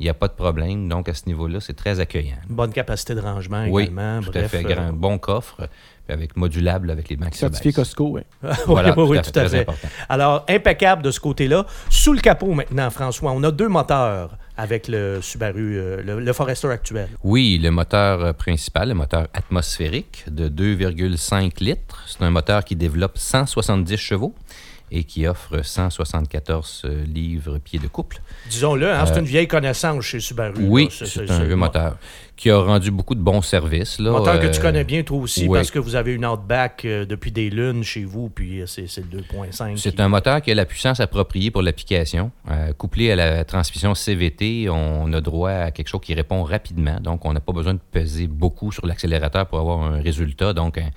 Il 0.00 0.02
n'y 0.04 0.10
a 0.10 0.14
pas 0.14 0.26
de 0.28 0.32
problème. 0.32 0.88
Donc, 0.88 1.08
à 1.08 1.14
ce 1.14 1.22
niveau-là, 1.26 1.60
c'est 1.60 1.74
très 1.76 2.00
accueillant. 2.00 2.36
bonne 2.48 2.72
capacité 2.72 3.14
de 3.14 3.20
rangement 3.20 3.64
Oui, 3.68 3.84
également. 3.84 4.20
tout 4.22 4.30
Bref, 4.32 4.46
à 4.46 4.48
fait. 4.48 4.64
euh, 4.66 4.74
Grand, 4.74 4.92
bon 4.92 5.18
coffre. 5.18 5.68
Puis 6.06 6.12
avec 6.14 6.36
modulable 6.36 6.90
avec 6.90 7.08
les 7.08 7.16
se 7.16 7.38
Certifié. 7.38 7.72
Costco, 7.72 8.08
oui. 8.10 8.20
Voilà, 8.66 8.94
oui, 8.98 9.04
oui, 9.08 9.18
tout 9.22 9.30
à 9.38 9.42
fait, 9.42 9.46
très 9.46 9.48
fait. 9.48 9.60
important. 9.60 9.88
Alors, 10.08 10.44
impeccable 10.48 11.02
de 11.02 11.10
ce 11.10 11.20
côté-là. 11.20 11.66
Sous 11.88 12.12
le 12.12 12.20
capot 12.20 12.52
maintenant, 12.52 12.90
François, 12.90 13.32
on 13.32 13.42
a 13.42 13.50
deux 13.50 13.68
moteurs 13.68 14.36
avec 14.56 14.86
le 14.86 15.20
Subaru, 15.20 15.78
euh, 15.78 16.02
le, 16.02 16.20
le 16.20 16.32
Forester 16.32 16.68
actuel. 16.68 17.08
Oui, 17.24 17.58
le 17.60 17.70
moteur 17.70 18.24
euh, 18.24 18.32
principal, 18.32 18.88
le 18.88 18.94
moteur 18.94 19.26
atmosphérique 19.32 20.24
de 20.30 20.48
2,5 20.48 21.62
litres. 21.62 22.04
C'est 22.06 22.22
un 22.22 22.30
moteur 22.30 22.64
qui 22.64 22.76
développe 22.76 23.18
170 23.18 23.96
chevaux 23.96 24.34
et 24.90 25.04
qui 25.04 25.26
offre 25.26 25.64
174 25.64 26.82
euh, 26.84 27.04
livres 27.04 27.58
pieds 27.58 27.78
de 27.78 27.88
couple. 27.88 28.20
Disons-le, 28.50 28.90
hein, 28.92 29.04
c'est 29.06 29.16
Euh, 29.16 29.20
une 29.20 29.24
vieille 29.26 29.48
connaissance 29.48 30.04
chez 30.04 30.20
Subaru. 30.20 30.54
Oui, 30.60 30.88
c'est 30.90 31.30
un 31.30 31.44
vieux 31.44 31.56
moteur 31.56 31.96
qui 32.36 32.50
a 32.50 32.58
rendu 32.58 32.90
beaucoup 32.90 33.14
de 33.14 33.20
bons 33.20 33.42
services. 33.42 33.98
Là, 34.00 34.10
Moteur 34.10 34.40
que 34.40 34.46
Euh, 34.46 34.50
tu 34.50 34.60
connais 34.60 34.82
bien, 34.84 35.02
toi 35.04 35.18
aussi, 35.18 35.46
oui. 35.46 35.56
parce 35.58 35.70
que 35.70 35.78
vous 35.78 35.94
avez 35.94 36.12
une 36.14 36.26
Outback 36.26 36.84
euh, 36.84 37.04
depuis 37.06 37.30
des 37.30 37.48
lunes 37.48 37.84
chez 37.84 38.04
vous, 38.04 38.28
puis 38.28 38.60
euh, 38.60 38.66
c'est 38.66 38.82
le 38.98 39.20
2.5. 39.20 39.76
C'est 39.78 39.94
qui- 39.94 40.02
un 40.02 40.08
moteur 40.08 40.42
qui 40.42 40.50
a 40.50 40.54
la 40.54 40.64
puissance 40.64 40.98
appropriée 41.00 41.50
pour 41.52 41.62
l'application. 41.62 42.30
Euh, 42.50 42.72
couplé 42.72 43.10
à 43.12 43.16
la 43.16 43.44
transmission 43.44 43.94
CVT, 43.94 44.68
on 44.68 45.12
a 45.12 45.20
droit 45.20 45.50
à 45.50 45.70
quelque 45.70 45.88
chose 45.88 46.00
qui 46.02 46.12
répond 46.14 46.42
rapidement. 46.42 46.98
Donc, 47.00 47.24
on 47.24 47.32
n'a 47.32 47.40
pas 47.40 47.52
besoin 47.52 47.74
de 47.74 47.80
peser 47.92 48.26
beaucoup 48.26 48.72
sur 48.72 48.84
l'accélérateur 48.86 49.46
pour 49.46 49.58
avoir 49.60 49.80
un 49.82 50.00
résultat. 50.02 50.52
Donc, 50.52 50.78
un, 50.78 50.90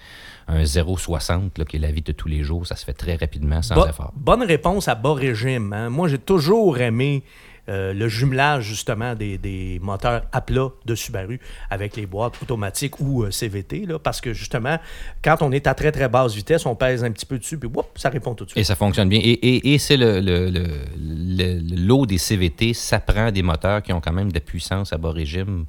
un 0.47 0.63
0,60, 0.63 1.57
là, 1.57 1.65
qui 1.65 1.75
est 1.75 1.79
la 1.79 1.91
vie 1.91 2.01
de 2.01 2.11
tous 2.13 2.27
les 2.27 2.43
jours, 2.43 2.65
ça 2.65 2.75
se 2.75 2.85
fait 2.85 2.93
très 2.93 3.15
rapidement, 3.15 3.61
sans 3.61 3.75
Bo- 3.75 3.87
effort. 3.87 4.13
Bonne 4.15 4.43
réponse 4.43 4.87
à 4.87 4.95
bas 4.95 5.13
régime. 5.13 5.73
hein. 5.73 5.89
Moi, 5.89 6.07
j'ai 6.07 6.17
toujours 6.19 6.77
aimé 6.79 7.23
euh, 7.69 7.91
le 7.93 8.07
jumelage, 8.07 8.63
justement, 8.63 9.13
des, 9.13 9.37
des 9.37 9.77
moteurs 9.81 10.23
à 10.31 10.39
plat 10.39 10.69
de 10.85 10.95
Subaru 10.95 11.41
avec 11.69 11.97
les 11.97 12.05
boîtes 12.05 12.41
automatiques 12.41 13.01
ou 13.01 13.23
euh, 13.23 13.31
CVT, 13.31 13.85
là, 13.85 13.99
parce 13.99 14.21
que, 14.21 14.31
justement, 14.31 14.77
quand 15.21 15.41
on 15.41 15.51
est 15.51 15.67
à 15.67 15.73
très, 15.73 15.91
très 15.91 16.07
basse 16.07 16.33
vitesse, 16.33 16.65
on 16.65 16.75
pèse 16.75 17.03
un 17.03 17.11
petit 17.11 17.25
peu 17.25 17.37
dessus, 17.37 17.57
puis 17.57 17.67
whoop, 17.69 17.87
ça 17.97 18.07
répond 18.07 18.33
tout 18.35 18.45
de 18.45 18.51
Et 18.51 18.53
suite. 18.53 18.65
ça 18.67 18.75
fonctionne 18.75 19.09
bien. 19.09 19.19
Et, 19.21 19.31
et- 19.31 19.73
et 19.73 19.77
c'est 19.79 19.97
le- 19.97 20.21
le- 20.21 20.49
le 20.49 21.75
lot 21.85 22.05
des 22.05 22.17
CVT, 22.17 22.73
ça 22.73 22.99
prend 23.01 23.31
des 23.31 23.41
moteurs 23.43 23.81
qui 23.83 23.91
ont 23.91 23.99
quand 24.01 24.13
même 24.13 24.29
de 24.29 24.35
la 24.35 24.39
puissance 24.41 24.93
à 24.93 24.97
bas 24.97 25.11
régime 25.11 25.65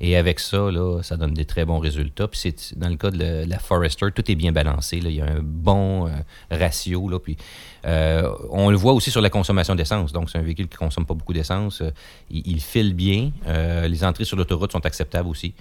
Et 0.00 0.16
avec 0.16 0.38
ça, 0.38 0.70
là, 0.70 1.02
ça 1.02 1.16
donne 1.16 1.34
des 1.34 1.44
très 1.44 1.64
bons 1.64 1.80
résultats. 1.80 2.28
Puis 2.28 2.38
c'est 2.40 2.78
dans 2.78 2.88
le 2.88 2.96
cas 2.96 3.10
de 3.10 3.44
la, 3.48 3.58
Forester, 3.58 4.06
tout 4.14 4.30
est 4.30 4.36
bien 4.36 4.52
balancé. 4.52 5.00
Là. 5.00 5.10
Il 5.10 5.16
y 5.16 5.20
a 5.20 5.26
un 5.26 5.40
bon 5.42 6.06
euh, 6.06 6.10
ratio. 6.50 7.08
Là, 7.08 7.18
puis, 7.18 7.36
euh, 7.84 8.30
on 8.50 8.70
le 8.70 8.76
voit 8.76 8.92
aussi 8.92 9.10
sur 9.10 9.20
la 9.20 9.30
consommation 9.30 9.74
d'essence. 9.74 10.12
Donc, 10.12 10.30
c'est 10.30 10.38
un 10.38 10.42
véhicule 10.42 10.68
qui 10.68 10.74
ne 10.76 10.78
consomme 10.78 11.04
pas 11.04 11.14
beaucoup 11.14 11.32
d'essence. 11.32 11.82
Euh, 11.82 11.90
il, 12.30 12.46
il 12.46 12.60
file 12.60 12.94
bien. 12.94 13.32
Les 13.46 14.04
entrées 14.04 14.24
sur 14.24 14.36
l'autoroute 14.36 14.70
sont 14.72 14.86
acceptables 14.86 15.28
aussi. 15.28 15.54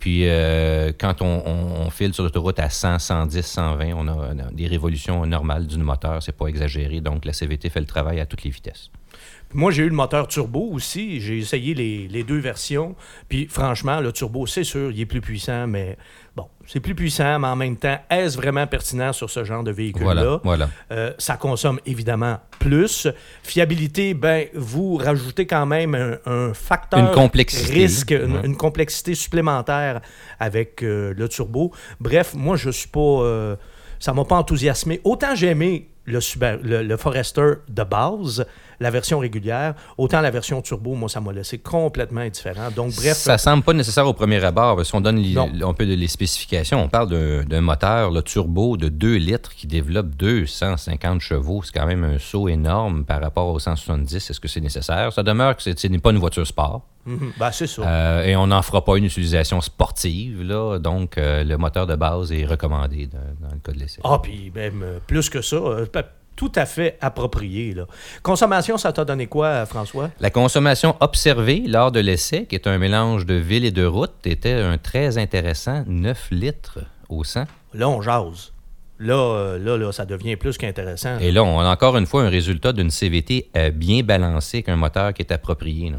Puis, 0.00 0.24
quand 0.98 1.22
on, 1.22 1.42
on- 1.46 1.90
file 1.90 2.12
sur 2.12 2.24
l'autoroute 2.24 2.58
à 2.58 2.68
100, 2.70 2.98
110, 2.98 3.42
120, 3.42 3.92
on 3.94 4.08
a, 4.08 4.12
on 4.12 4.38
a 4.40 4.50
des 4.50 4.66
révolutions 4.66 5.24
normales 5.26 5.66
du 5.66 5.78
moteur. 5.78 6.20
C'est 6.22 6.36
pas 6.36 6.46
exagéré. 6.46 7.00
Donc, 7.00 7.24
la 7.24 7.32
CVT 7.32 7.70
fait 7.70 7.80
le 7.80 7.86
travail 7.86 8.18
à 8.18 8.26
toutes 8.26 8.42
les 8.42 8.50
vitesses. 8.50 8.90
Moi, 9.52 9.70
j'ai 9.70 9.84
eu 9.84 9.88
le 9.88 9.94
moteur 9.94 10.26
turbo 10.26 10.68
aussi. 10.72 11.20
J'ai 11.20 11.38
essayé 11.38 11.74
les, 11.74 12.08
les 12.08 12.24
deux 12.24 12.38
versions. 12.38 12.96
Puis, 13.28 13.46
franchement, 13.48 14.00
le 14.00 14.10
turbo, 14.10 14.46
c'est 14.46 14.64
sûr, 14.64 14.90
il 14.90 15.00
est 15.00 15.06
plus 15.06 15.20
puissant, 15.20 15.68
mais 15.68 15.96
bon, 16.34 16.46
c'est 16.66 16.80
plus 16.80 16.96
puissant, 16.96 17.38
mais 17.38 17.46
en 17.46 17.54
même 17.54 17.76
temps, 17.76 17.96
est-ce 18.10 18.36
vraiment 18.36 18.66
pertinent 18.66 19.12
sur 19.12 19.30
ce 19.30 19.44
genre 19.44 19.62
de 19.62 19.70
véhicule-là? 19.70 20.12
Voilà. 20.14 20.40
voilà. 20.42 20.70
Euh, 20.90 21.12
ça 21.18 21.36
consomme 21.36 21.78
évidemment 21.86 22.38
plus. 22.58 23.06
Fiabilité, 23.44 24.14
ben, 24.14 24.46
vous 24.54 24.96
rajoutez 24.96 25.46
quand 25.46 25.66
même 25.66 25.94
un, 25.94 26.18
un 26.26 26.52
facteur 26.54 26.98
Une 26.98 27.12
complexité. 27.12 27.72
risque, 27.74 28.10
une, 28.10 28.32
Ouais. 28.38 28.40
une 28.46 28.56
complexité 28.56 29.14
supplémentaire 29.14 30.00
avec 30.40 30.82
euh, 30.82 31.14
le 31.16 31.28
turbo. 31.28 31.70
Bref, 32.00 32.34
moi, 32.34 32.56
je 32.56 32.70
suis 32.70 32.88
pas. 32.88 32.98
euh, 33.00 33.54
ça 34.00 34.12
m'a 34.12 34.24
pas 34.24 34.36
enthousiasmé. 34.36 35.00
Autant 35.04 35.34
j'ai 35.36 35.46
aimé 35.48 35.88
le, 36.06 36.18
Subaru- 36.20 36.60
le, 36.62 36.82
le 36.82 36.96
Forester 36.96 37.52
de 37.68 37.82
base, 37.82 38.44
la 38.80 38.90
version 38.90 39.18
régulière, 39.20 39.74
autant 39.96 40.20
la 40.20 40.30
version 40.30 40.60
turbo, 40.60 40.94
moi, 40.94 41.08
ça 41.08 41.20
m'a 41.20 41.32
laissé 41.32 41.58
complètement 41.58 42.20
indifférent. 42.20 42.70
Donc, 42.74 42.94
bref. 42.96 43.14
ça 43.16 43.38
semble 43.38 43.62
pas 43.62 43.72
nécessaire 43.72 44.06
au 44.06 44.12
premier 44.12 44.42
abord. 44.44 44.76
parce 44.76 44.90
qu'on 44.90 45.00
donne 45.00 45.16
les- 45.18 45.36
un 45.38 45.72
peu 45.74 45.86
de 45.86 45.94
les 45.94 46.08
spécifications. 46.08 46.82
On 46.82 46.88
parle 46.88 47.44
d'un- 47.46 47.60
moteur 47.60 48.10
le 48.10 48.20
turbo 48.22 48.76
de 48.76 48.88
2 48.88 49.14
litres 49.16 49.54
qui 49.54 49.66
développe 49.66 50.08
250 50.16 51.20
chevaux. 51.20 51.62
C'est 51.64 51.72
quand 51.72 51.86
même 51.86 52.04
un 52.04 52.18
saut 52.18 52.48
énorme 52.48 53.04
par 53.04 53.20
rapport 53.20 53.48
au 53.48 53.58
170. 53.58 54.30
Est-ce 54.30 54.40
que 54.40 54.48
c'est 54.48 54.60
nécessaire? 54.60 55.12
Ça 55.12 55.22
demeure 55.22 55.56
que 55.56 55.62
c'est- 55.62 55.78
ce 55.78 55.86
n'est 55.86 55.98
pas 55.98 56.10
une 56.10 56.18
voiture 56.18 56.46
sport. 56.46 56.82
Mhm. 57.06 57.32
Ben, 57.38 57.50
c'est 57.52 57.66
ça. 57.66 57.82
Euh, 57.82 58.24
et 58.24 58.34
on 58.34 58.46
n'en 58.46 58.62
fera 58.62 58.82
pas 58.82 58.96
une 58.96 59.04
utilisation 59.04 59.60
sportive. 59.60 60.42
Là, 60.42 60.78
donc, 60.78 61.18
euh, 61.18 61.44
le 61.44 61.58
moteur 61.58 61.86
de 61.86 61.94
base 61.96 62.32
est 62.32 62.46
recommandé 62.46 63.06
dans, 63.12 63.46
dans 63.48 63.54
le 63.54 63.60
cas 63.60 63.72
de 63.72 63.78
l'essai. 63.78 64.00
Ah, 64.04 64.18
puis 64.22 64.50
même 64.54 64.82
euh, 64.82 64.98
plus 65.06 65.28
que 65.28 65.42
ça, 65.42 65.56
tout 66.36 66.52
à 66.54 66.66
fait 66.66 66.96
approprié. 67.00 67.74
Là. 67.74 67.86
Consommation, 68.22 68.76
ça 68.78 68.92
t'a 68.92 69.04
donné 69.04 69.26
quoi, 69.26 69.46
euh, 69.46 69.66
François? 69.66 70.10
La 70.20 70.30
consommation 70.30 70.96
observée 71.00 71.64
lors 71.66 71.92
de 71.92 72.00
l'essai, 72.00 72.46
qui 72.46 72.54
est 72.54 72.66
un 72.66 72.78
mélange 72.78 73.26
de 73.26 73.34
ville 73.34 73.64
et 73.64 73.70
de 73.70 73.84
route, 73.84 74.12
était 74.24 74.54
un 74.54 74.78
très 74.78 75.18
intéressant 75.18 75.84
9 75.86 76.28
litres 76.30 76.80
au 77.08 77.24
100. 77.24 77.44
Là, 77.74 77.88
on 77.88 78.00
jase. 78.02 78.52
Là, 79.00 79.14
euh, 79.14 79.58
là, 79.58 79.76
là, 79.76 79.92
ça 79.92 80.04
devient 80.06 80.36
plus 80.36 80.56
qu'intéressant. 80.56 81.18
Et 81.18 81.32
là, 81.32 81.42
on 81.42 81.58
a 81.60 81.68
encore 81.68 81.96
une 81.96 82.06
fois 82.06 82.22
un 82.22 82.28
résultat 82.28 82.72
d'une 82.72 82.90
CVT 82.90 83.50
euh, 83.56 83.70
bien 83.70 84.02
balancée 84.02 84.58
avec 84.58 84.68
un 84.68 84.76
moteur 84.76 85.12
qui 85.12 85.22
est 85.22 85.32
approprié. 85.32 85.90
là. 85.90 85.98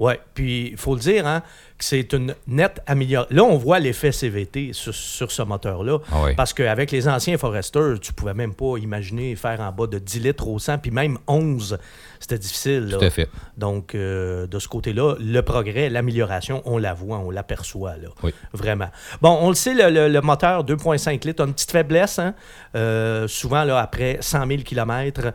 Oui, 0.00 0.14
puis 0.34 0.70
il 0.70 0.76
faut 0.78 0.94
le 0.94 1.00
dire, 1.00 1.26
hein, 1.26 1.42
que 1.78 1.84
c'est 1.84 2.12
une 2.14 2.34
nette 2.46 2.80
amélioration. 2.86 3.36
Là, 3.36 3.44
on 3.44 3.56
voit 3.58 3.78
l'effet 3.78 4.12
CVT 4.12 4.72
sur, 4.72 4.94
sur 4.94 5.30
ce 5.30 5.42
moteur-là. 5.42 5.98
Ah 6.10 6.22
oui. 6.24 6.34
Parce 6.34 6.52
qu'avec 6.54 6.90
les 6.90 7.06
anciens 7.06 7.36
Forester, 7.36 7.94
tu 8.00 8.12
pouvais 8.14 8.32
même 8.34 8.54
pas 8.54 8.78
imaginer 8.78 9.36
faire 9.36 9.60
en 9.60 9.70
bas 9.72 9.86
de 9.86 9.98
10 9.98 10.20
litres 10.20 10.48
au 10.48 10.58
100, 10.58 10.78
puis 10.78 10.90
même 10.90 11.18
11, 11.28 11.78
c'était 12.18 12.38
difficile. 12.38 12.86
là. 12.86 12.96
Tout 12.98 13.04
à 13.04 13.10
fait. 13.10 13.28
Donc, 13.58 13.94
euh, 13.94 14.46
de 14.46 14.58
ce 14.58 14.68
côté-là, 14.68 15.16
le 15.20 15.40
progrès, 15.42 15.90
l'amélioration, 15.90 16.62
on 16.64 16.78
la 16.78 16.94
voit, 16.94 17.18
on 17.18 17.30
l'aperçoit, 17.30 17.96
là. 17.98 18.08
Oui. 18.22 18.32
Vraiment. 18.54 18.88
Bon, 19.20 19.38
on 19.42 19.50
le 19.50 19.54
sait, 19.54 19.74
le, 19.74 19.90
le- 19.90 20.08
le 20.08 20.20
moteur 20.22 20.64
2.5 20.64 21.26
litres 21.26 21.42
a 21.44 21.46
une 21.46 21.52
petite 21.52 21.70
faiblesse. 21.72 22.18
hein. 22.18 22.34
Euh, 22.74 23.28
souvent, 23.28 23.64
là, 23.64 23.78
après 23.78 24.16
100 24.22 24.46
000 24.46 24.62
km, 24.62 25.32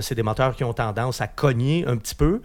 c'est 0.00 0.14
des 0.16 0.22
moteurs 0.24 0.56
qui 0.56 0.64
ont 0.64 0.72
tendance 0.74 1.20
à 1.20 1.28
cogner 1.28 1.84
un 1.86 1.96
petit 1.96 2.14
peu. 2.16 2.40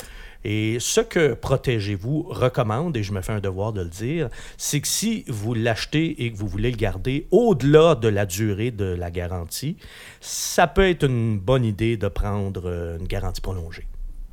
Et 0.47 0.77
ce 0.79 1.01
que 1.01 1.33
Protégez-vous 1.33 2.21
recommande, 2.29 2.95
et 2.95 3.01
je 3.01 3.11
me 3.13 3.21
fais 3.21 3.33
un 3.33 3.39
devoir 3.39 3.73
de 3.73 3.81
le 3.81 3.89
dire, 3.89 4.29
c'est 4.57 4.79
que 4.79 4.87
si 4.87 5.25
vous 5.27 5.55
l'achetez 5.55 6.23
et 6.23 6.31
que 6.31 6.37
vous 6.37 6.47
voulez 6.47 6.69
le 6.69 6.77
garder 6.77 7.25
au-delà 7.31 7.95
de 7.95 8.07
la 8.07 8.27
durée 8.27 8.69
de 8.69 8.85
la 8.85 9.09
garantie, 9.09 9.75
ça 10.21 10.67
peut 10.67 10.87
être 10.87 11.03
une 11.07 11.39
bonne 11.39 11.65
idée 11.65 11.97
de 11.97 12.07
prendre 12.07 12.61
euh, 12.65 12.99
une 12.99 13.07
garantie 13.07 13.41
prolongée 13.41 13.87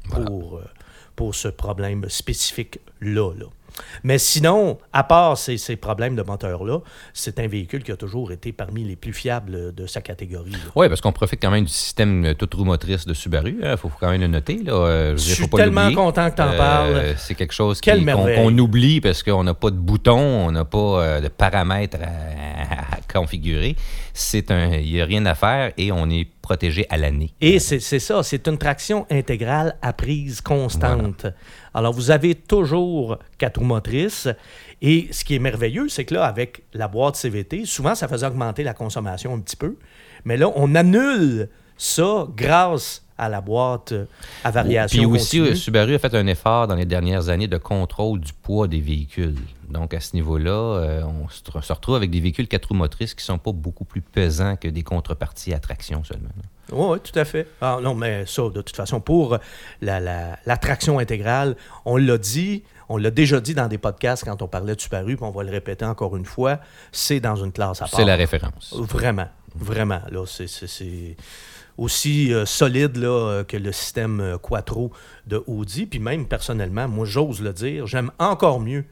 Voilà. 0.08 0.26
pour, 0.26 0.58
euh, 0.58 0.64
pour 1.16 1.34
ce 1.34 1.48
problème 1.48 2.04
spécifique-là. 2.08 3.30
là. 3.38 3.46
Mais 4.02 4.18
sinon, 4.18 4.78
à 4.92 5.04
part 5.04 5.36
ces, 5.38 5.56
ces 5.58 5.76
problèmes 5.76 6.16
de 6.16 6.22
moteur-là, 6.22 6.78
c'est 7.12 7.38
un 7.38 7.46
véhicule 7.46 7.82
qui 7.82 7.92
a 7.92 7.96
toujours 7.96 8.32
été 8.32 8.52
parmi 8.52 8.84
les 8.84 8.96
plus 8.96 9.12
fiables 9.12 9.74
de 9.74 9.86
sa 9.86 10.00
catégorie. 10.00 10.52
Oui, 10.74 10.88
parce 10.88 11.00
qu'on 11.00 11.12
profite 11.12 11.40
quand 11.42 11.50
même 11.50 11.64
du 11.64 11.72
système 11.72 12.24
euh, 12.24 12.34
toute 12.34 12.54
roue 12.54 12.64
motrice 12.64 13.06
de 13.06 13.14
Subaru. 13.14 13.58
Il 13.62 13.76
faut 13.76 13.90
quand 14.00 14.10
même 14.10 14.20
le 14.20 14.26
noter. 14.28 14.62
Là. 14.64 14.72
Euh, 14.72 15.16
Je 15.16 15.22
dire, 15.24 15.34
suis 15.34 15.48
pas 15.48 15.58
tellement 15.58 15.92
content 15.94 16.30
que 16.30 16.36
tu 16.36 16.42
en 16.42 16.48
Euh, 16.52 16.56
parles. 16.56 17.14
C'est 17.16 17.34
quelque 17.34 17.54
chose 17.54 17.80
qu'on 17.80 18.58
oublie 18.58 19.00
parce 19.00 19.22
qu'on 19.22 19.44
n'a 19.44 19.54
pas 19.54 19.70
de 19.70 19.76
bouton, 19.76 20.18
on 20.18 20.50
n'a 20.52 20.64
pas 20.64 21.20
de 21.20 21.28
paramètres 21.28 21.98
à, 22.02 22.94
à 22.96 22.98
configurer. 23.12 23.76
C'est 24.14 24.50
un, 24.50 24.74
il 24.74 24.92
n'y 24.92 25.00
a 25.00 25.04
rien 25.04 25.24
à 25.26 25.34
faire 25.34 25.72
et 25.76 25.90
on 25.92 26.08
est 26.10 26.28
protégé 26.42 26.86
à 26.90 26.98
l'année. 26.98 27.32
Et 27.40 27.58
c'est 27.58 27.80
c'est 27.80 28.00
ça, 28.00 28.22
c'est 28.22 28.46
une 28.48 28.58
traction 28.58 29.06
intégrale 29.10 29.76
à 29.80 29.92
prise 29.92 30.40
constante. 30.40 31.26
Alors, 31.72 31.92
vous 31.92 32.10
avez 32.10 32.34
toujours 32.34 33.18
quatre 33.38 33.58
roues 33.58 33.64
motrices. 33.64 34.28
Et 34.82 35.08
ce 35.12 35.24
qui 35.24 35.36
est 35.36 35.38
merveilleux, 35.38 35.88
c'est 35.88 36.04
que 36.04 36.14
là, 36.14 36.24
avec 36.26 36.64
la 36.74 36.88
boîte 36.88 37.16
CVT, 37.16 37.64
souvent, 37.64 37.94
ça 37.94 38.08
faisait 38.08 38.26
augmenter 38.26 38.64
la 38.64 38.74
consommation 38.74 39.32
un 39.34 39.40
petit 39.40 39.56
peu. 39.56 39.76
Mais 40.24 40.36
là, 40.36 40.50
on 40.56 40.74
annule 40.74 41.48
ça 41.76 42.26
grâce 42.36 43.01
à 43.18 43.28
la 43.28 43.40
boite 43.40 43.92
euh, 43.92 44.04
à 44.44 44.50
variation 44.50 45.02
Puis 45.02 45.06
aussi, 45.06 45.38
continue. 45.38 45.56
Subaru 45.56 45.94
a 45.94 45.98
fait 45.98 46.14
un 46.14 46.26
effort 46.26 46.66
dans 46.66 46.74
les 46.74 46.84
dernières 46.86 47.28
années 47.28 47.48
de 47.48 47.58
contrôle 47.58 48.20
du 48.20 48.32
poids 48.32 48.68
des 48.68 48.80
véhicules. 48.80 49.36
Donc, 49.68 49.94
à 49.94 50.00
ce 50.00 50.14
niveau-là, 50.14 50.50
euh, 50.50 51.02
on 51.04 51.28
se 51.28 51.42
tr- 51.42 51.62
se 51.62 51.72
retrouve 51.72 51.96
avec 51.96 52.10
des 52.10 52.20
véhicules 52.20 52.46
quatre 52.48 52.66
roues 52.66 52.74
motrices 52.74 53.14
qui 53.14 53.24
sont 53.24 53.38
pas 53.38 53.52
beaucoup 53.52 53.84
plus 53.84 54.00
pesants 54.02 54.56
que 54.56 54.68
des 54.68 54.82
contreparties 54.82 55.54
à 55.54 55.58
traction 55.60 56.04
seulement. 56.04 56.28
Oui, 56.70 56.98
tout 57.02 57.18
à 57.18 57.24
fait. 57.24 57.46
Ah, 57.60 57.78
non, 57.82 57.94
mais 57.94 58.24
ça, 58.26 58.42
de 58.42 58.60
toute 58.62 58.76
façon, 58.76 59.00
pour 59.00 59.38
la, 59.80 60.00
la- 60.00 60.38
la 60.44 60.56
traction 60.56 60.98
intégrale, 60.98 61.56
on 61.84 61.96
l'a 61.96 62.18
dit, 62.18 62.62
on 62.88 62.96
l'a 62.98 63.10
déjà 63.10 63.40
dit 63.40 63.54
dans 63.54 63.68
des 63.68 63.78
podcasts 63.78 64.24
quand 64.24 64.42
on 64.42 64.48
parlait 64.48 64.74
de 64.74 64.80
Subaru, 64.80 65.16
puis 65.16 65.24
on 65.24 65.30
va 65.30 65.42
le 65.42 65.50
répéter 65.50 65.84
encore 65.86 66.16
une 66.16 66.24
fois, 66.26 66.58
c'est 66.90 67.20
dans 67.20 67.36
une 67.36 67.52
classe 67.52 67.80
à 67.80 67.86
part. 67.86 67.98
C'est 67.98 68.04
la 68.06 68.16
référence. 68.16 68.74
Vraiment, 68.76 69.28
vraiment. 69.54 70.00
Là, 70.10 70.24
c'est 70.26 70.46
aussi 71.78 72.32
euh, 72.32 72.44
solide 72.46 72.96
là, 72.96 73.08
euh, 73.08 73.44
que 73.44 73.56
le 73.56 73.72
système 73.72 74.20
euh, 74.20 74.38
Quattro 74.38 74.92
de 75.26 75.42
Audi. 75.46 75.86
Puis 75.86 75.98
même 75.98 76.26
personnellement, 76.26 76.88
moi, 76.88 77.06
j'ose 77.06 77.40
le 77.40 77.52
dire, 77.52 77.86
j'aime 77.86 78.10
encore 78.18 78.60
mieux 78.60 78.84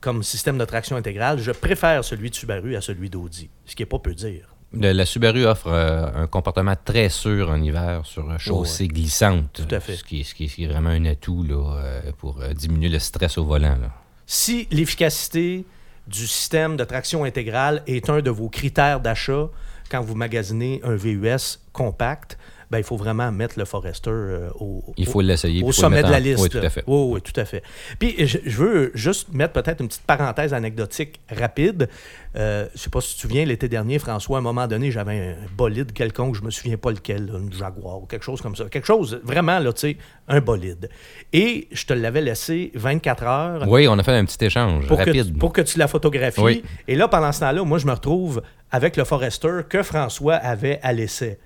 comme 0.00 0.22
système 0.22 0.58
de 0.58 0.64
traction 0.64 0.96
intégrale. 0.96 1.38
Je 1.38 1.52
préfère 1.52 2.04
celui 2.04 2.30
de 2.30 2.34
Subaru 2.34 2.76
à 2.76 2.80
celui 2.80 3.08
d'Audi, 3.10 3.48
ce 3.64 3.74
qui 3.74 3.82
n'est 3.82 3.86
pas 3.86 3.98
peu 3.98 4.14
dire. 4.14 4.48
Le- 4.72 4.92
la 4.92 5.06
Subaru 5.06 5.46
offre 5.46 5.68
euh, 5.68 6.06
un 6.14 6.26
comportement 6.26 6.74
très 6.84 7.08
sûr 7.08 7.48
en 7.50 7.62
hiver 7.62 8.02
sur 8.04 8.28
euh, 8.30 8.36
chaussée 8.38 8.88
glissante. 8.88 9.52
Tout 9.66 9.74
à 9.74 9.80
fait. 9.80 9.96
Ce 9.96 10.04
qui, 10.04 10.20
est- 10.20 10.24
ce 10.24 10.34
qui 10.34 10.44
est- 10.44 10.48
ce 10.48 10.54
qui 10.56 10.64
est 10.64 10.68
vraiment 10.68 10.90
un 10.90 11.04
atout 11.06 11.44
là, 11.44 11.76
euh, 11.78 12.00
pour 12.18 12.40
diminuer 12.54 12.88
le 12.88 12.98
stress 12.98 13.38
au 13.38 13.44
volant. 13.44 13.76
là. 13.80 13.90
Si 14.26 14.66
l'efficacité 14.70 15.64
du 16.08 16.26
système 16.26 16.76
de 16.76 16.84
traction 16.84 17.24
intégrale 17.24 17.82
est 17.86 18.10
un 18.10 18.20
de 18.20 18.30
vos 18.30 18.48
critères 18.48 19.00
d'achat 19.00 19.48
quand 19.90 20.00
vous 20.00 20.14
magasinez 20.14 20.80
un 20.84 20.96
VUS 20.96 21.58
compact, 21.72 22.38
ben, 22.70 22.78
il 22.78 22.84
faut 22.84 22.96
vraiment 22.96 23.30
mettre 23.30 23.58
le 23.58 23.64
Forester 23.64 24.10
euh, 24.10 24.48
au, 24.58 24.82
Il 24.96 25.08
au- 25.08 25.12
faut 25.12 25.20
l'essayer. 25.20 25.62
au 25.62 25.72
sommet 25.72 26.02
de 26.02 26.10
la 26.10 26.16
en- 26.16 26.20
liste. 26.20 26.42
Oui, 26.42 26.48
tout 26.48 26.58
à 26.58 26.68
fait. 26.70 26.84
Oui, 26.86 27.12
oui, 27.14 27.20
tout 27.22 27.38
à 27.40 27.44
fait. 27.44 27.62
Puis 27.98 28.14
je, 28.26 28.38
je 28.44 28.56
veux 28.56 28.90
juste 28.94 29.32
mettre 29.32 29.52
peut-être 29.52 29.80
une 29.80 29.88
petite 29.88 30.02
parenthèse 30.06 30.52
anecdotique 30.52 31.20
rapide. 31.30 31.88
Euh, 32.36 32.66
je 32.74 32.80
sais 32.80 32.90
pas 32.90 33.00
si 33.00 33.10
tu 33.10 33.14
te 33.16 33.20
souviens, 33.22 33.44
l'été 33.44 33.68
dernier, 33.68 33.98
François, 33.98 34.36
à 34.36 34.40
un 34.40 34.42
moment 34.42 34.66
donné, 34.66 34.90
j'avais 34.90 35.18
un 35.18 35.34
bolide 35.56 35.92
quelconque, 35.92 36.34
je 36.34 36.42
me 36.42 36.50
souviens 36.50 36.76
pas 36.76 36.90
lequel, 36.90 37.26
là, 37.26 37.38
une 37.38 37.52
Jaguar 37.52 38.02
ou 38.02 38.06
quelque 38.06 38.24
chose 38.24 38.40
comme 38.42 38.54
ça. 38.56 38.64
Quelque 38.66 38.86
chose, 38.86 39.20
vraiment, 39.24 39.58
là, 39.58 39.72
tu 39.72 39.80
sais, 39.80 39.96
un 40.28 40.40
bolide. 40.40 40.90
Et 41.32 41.68
je 41.72 41.86
te 41.86 41.94
l'avais 41.94 42.20
laissé 42.20 42.72
24 42.74 43.22
heures 43.24 43.64
Oui, 43.68 43.88
on 43.88 43.98
a 43.98 44.02
fait 44.02 44.12
un 44.12 44.24
petit 44.24 44.44
échange 44.44 44.86
pour 44.86 44.98
que, 44.98 45.04
rapide. 45.04 45.32
tu- 45.32 45.38
pour 45.38 45.52
que 45.52 45.62
tu 45.62 45.78
la 45.78 45.88
photographies. 45.88 46.40
Oui. 46.40 46.64
Et 46.88 46.94
là, 46.96 47.08
pendant 47.08 47.32
ce 47.32 47.40
temps-là, 47.40 47.64
moi, 47.64 47.78
je 47.78 47.86
me 47.86 47.92
retrouve 47.92 48.42
avec 48.70 48.96
le 48.96 49.04
Forester 49.04 49.60
que 49.68 49.82
François 49.82 50.34
avait 50.34 50.78
à 50.82 50.92
l'essai. 50.92 51.38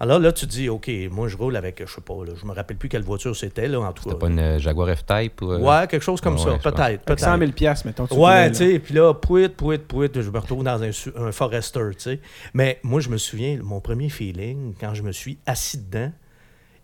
Alors 0.00 0.20
là, 0.20 0.30
tu 0.32 0.46
te 0.46 0.50
dis, 0.52 0.68
OK, 0.68 0.88
moi, 1.10 1.26
je 1.26 1.36
roule 1.36 1.56
avec, 1.56 1.82
je 1.84 1.92
sais 1.92 2.00
pas, 2.00 2.14
là, 2.24 2.32
je 2.40 2.46
me 2.46 2.52
rappelle 2.52 2.76
plus 2.76 2.88
quelle 2.88 3.02
voiture 3.02 3.34
c'était, 3.34 3.66
là, 3.66 3.80
en 3.80 3.92
tout 3.92 4.04
C'était 4.04 4.14
cas. 4.14 4.20
pas 4.20 4.28
une 4.28 4.38
euh, 4.38 4.58
Jaguar 4.60 4.96
F-Type? 4.96 5.42
ou, 5.42 5.50
euh? 5.52 5.58
Ouais, 5.58 5.88
quelque 5.88 6.02
chose 6.02 6.20
comme 6.20 6.34
Ouais, 6.34 6.40
ça, 6.40 6.50
ouais, 6.52 6.58
peut-être. 6.58 7.02
Peut-être. 7.04 7.18
100 7.20 7.38
000 7.38 7.50
piastres, 7.52 7.86
mettons. 7.86 8.06
tu 8.06 8.14
Ouais, 8.14 8.48
tu 8.50 8.56
sais, 8.58 8.78
puis 8.78 8.94
là, 8.94 9.12
pouit, 9.14 9.48
pouit, 9.48 9.78
pouit, 9.78 10.08
je 10.14 10.30
me 10.30 10.38
retrouve 10.38 10.62
dans 10.62 10.80
un 10.82 11.32
Forester, 11.32 11.80
tu 11.94 12.00
sais. 12.00 12.20
Mais 12.54 12.78
moi, 12.84 13.00
je 13.00 13.08
me 13.08 13.16
souviens, 13.16 13.58
mon 13.62 13.80
premier 13.80 14.08
feeling, 14.08 14.74
quand 14.80 14.94
je 14.94 15.02
me 15.02 15.10
suis 15.10 15.38
assis 15.46 15.78
dedans 15.78 16.12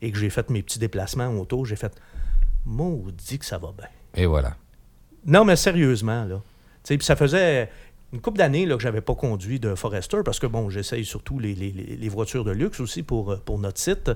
et 0.02 0.10
que 0.10 0.18
j'ai 0.18 0.28
fait 0.30 0.50
mes 0.50 0.62
petits 0.62 0.80
déplacements 0.80 1.26
en 1.28 1.36
auto, 1.36 1.64
j'ai 1.64 1.76
fait, 1.76 1.92
maudit 2.66 3.38
que 3.38 3.44
ça 3.46 3.58
va 3.58 3.72
bien. 3.76 3.86
Et 4.16 4.26
voilà. 4.26 4.56
Non, 5.24 5.44
mais 5.44 5.56
sérieusement, 5.56 6.24
là. 6.24 6.36
Tu 6.82 6.88
sais, 6.88 6.98
puis 6.98 7.06
ça 7.06 7.16
faisait 7.16 7.70
une 8.14 8.20
couple 8.20 8.38
d'années 8.38 8.66
que 8.66 8.78
j'avais 8.78 9.00
pas 9.00 9.16
conduit 9.16 9.58
de 9.58 9.74
Forester 9.74 10.18
parce 10.24 10.38
que, 10.38 10.46
bon, 10.46 10.70
j'essaye 10.70 11.04
surtout 11.04 11.40
les, 11.40 12.08
voitures 12.08 12.44
de 12.44 12.52
luxe 12.52 12.78
aussi 12.78 13.02
pour, 13.02 13.32
euh, 13.32 13.36
pour 13.44 13.58
notre 13.58 13.80
site. 13.80 14.12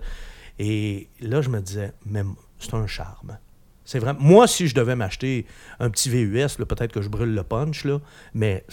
Et 0.61 1.09
là, 1.21 1.43
je 1.43 1.49
me 1.49 1.61
disais, 1.61 1.93
même, 2.07 2.35
c'est 2.61 2.75
un 2.75 2.87
charme. 2.87 3.39
C'est 3.85 3.99
vrai. 3.99 4.15
Moi, 4.19 4.47
si 4.47 4.69
je 4.69 4.75
devais 4.75 4.95
m'acheter 4.95 5.47
un 5.81 5.91
petit 5.91 6.11
VUS, 6.11 6.65
peut-être 6.65 6.93
que 6.93 7.03
je 7.03 7.09
brûle 7.09 7.35
le 7.35 7.43
punch, 7.43 7.85
là, 7.85 8.01
mais 8.35 8.65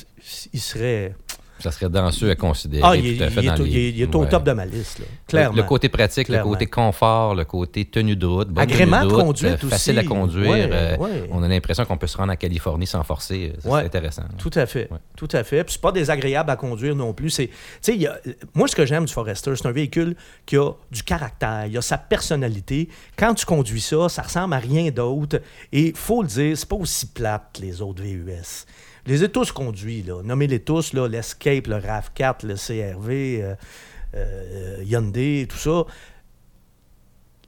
il 0.53 0.60
serait. 0.60 1.15
Ça 1.59 1.71
serait 1.71 1.89
dans 1.89 2.12
ceux 2.12 2.29
à 2.29 2.35
considérer. 2.35 2.83
Ah, 2.85 2.95
il, 2.97 3.17
tout 3.17 3.24
à 3.24 3.29
fait 3.29 3.41
il 3.41 3.45
dans 3.47 3.55
les- 3.63 3.69
il 3.69 3.77
est- 3.77 3.89
il 3.91 4.01
est 4.01 4.13
au 4.15 4.19
ouais. 4.24 4.29
top 4.29 4.43
de 4.43 4.51
ma 4.51 4.65
liste, 4.65 5.00
là. 5.00 5.05
Clairement. 5.27 5.55
Le 5.55 5.63
côté 5.63 5.88
pratique, 5.89 6.27
Clairement. 6.27 6.50
le 6.51 6.55
côté 6.55 6.65
confort, 6.67 7.33
le 7.33 7.45
côté 7.45 7.85
tenue 7.85 8.15
de 8.17 8.25
route, 8.25 8.50
bonne 8.50 8.62
Agrément 8.62 8.97
tenue 9.00 9.09
de 9.09 9.13
route, 9.15 9.24
conduite 9.25 9.63
euh, 9.63 9.69
facile 9.69 9.97
à 10.00 10.03
conduire. 10.03 10.50
Ouais, 10.51 10.69
euh, 10.69 10.97
ouais. 10.97 11.29
On 11.31 11.41
a 11.43 11.47
l'impression 11.47 11.85
qu'on 11.85 11.97
peut 11.97 12.07
se 12.07 12.17
rendre 12.17 12.33
en 12.33 12.35
Californie 12.35 12.85
sans 12.88 13.03
forcer. 13.03 13.53
Ouais. 13.63 13.79
C'est 13.79 13.85
intéressant. 13.85 14.24
Tout 14.38 14.51
à 14.53 14.65
fait. 14.65 14.89
Tout 15.15 15.29
à 15.31 15.43
fait. 15.45 15.63
Puis 15.63 15.74
c'est 15.74 15.81
pas 15.81 15.93
désagréable 15.93 16.50
à 16.51 16.55
conduire 16.57 16.93
non 16.95 17.13
plus. 17.13 17.29
C'est, 17.29 17.50
il 17.88 18.05
a- 18.05 18.19
moi, 18.53 18.67
ce 18.67 18.75
que 18.75 18.85
j'aime 18.85 19.05
du 19.05 19.13
Forester, 19.13 19.53
c'est 19.55 19.65
un 19.67 19.71
véhicule 19.71 20.15
qui 20.45 20.57
a 20.57 20.71
du 20.91 21.03
caractère, 21.03 21.67
il 21.67 21.77
a 21.77 21.81
sa 21.81 21.97
personnalité. 21.97 22.89
Quand 23.17 23.33
tu 23.33 23.45
conduis 23.45 23.81
ça, 23.81 24.09
ça 24.09 24.24
ressemble 24.24 24.53
à 24.55 24.59
rien 24.59 24.91
d'autre. 24.91 25.41
Et 25.71 25.93
faut 25.95 26.21
le 26.21 26.27
dire, 26.27 26.57
c'est 26.57 26.67
pas 26.67 26.75
aussi 26.75 27.05
plate 27.07 27.43
que 27.55 27.62
les 27.62 27.81
autres 27.81 28.03
VUS. 28.03 28.65
Les 29.07 29.24
ai 29.24 29.29
tous 29.29 29.51
conduits. 29.51 30.05
Nommez-les 30.24 30.59
tous, 30.59 30.93
l'Escape, 30.93 31.67
le 31.67 31.75
RAV4, 31.75 32.45
le 32.45 32.55
CRV, 32.55 33.41
euh, 33.41 33.55
euh, 34.15 34.83
Hyundai, 34.83 35.47
tout 35.50 35.57
ça. 35.57 35.85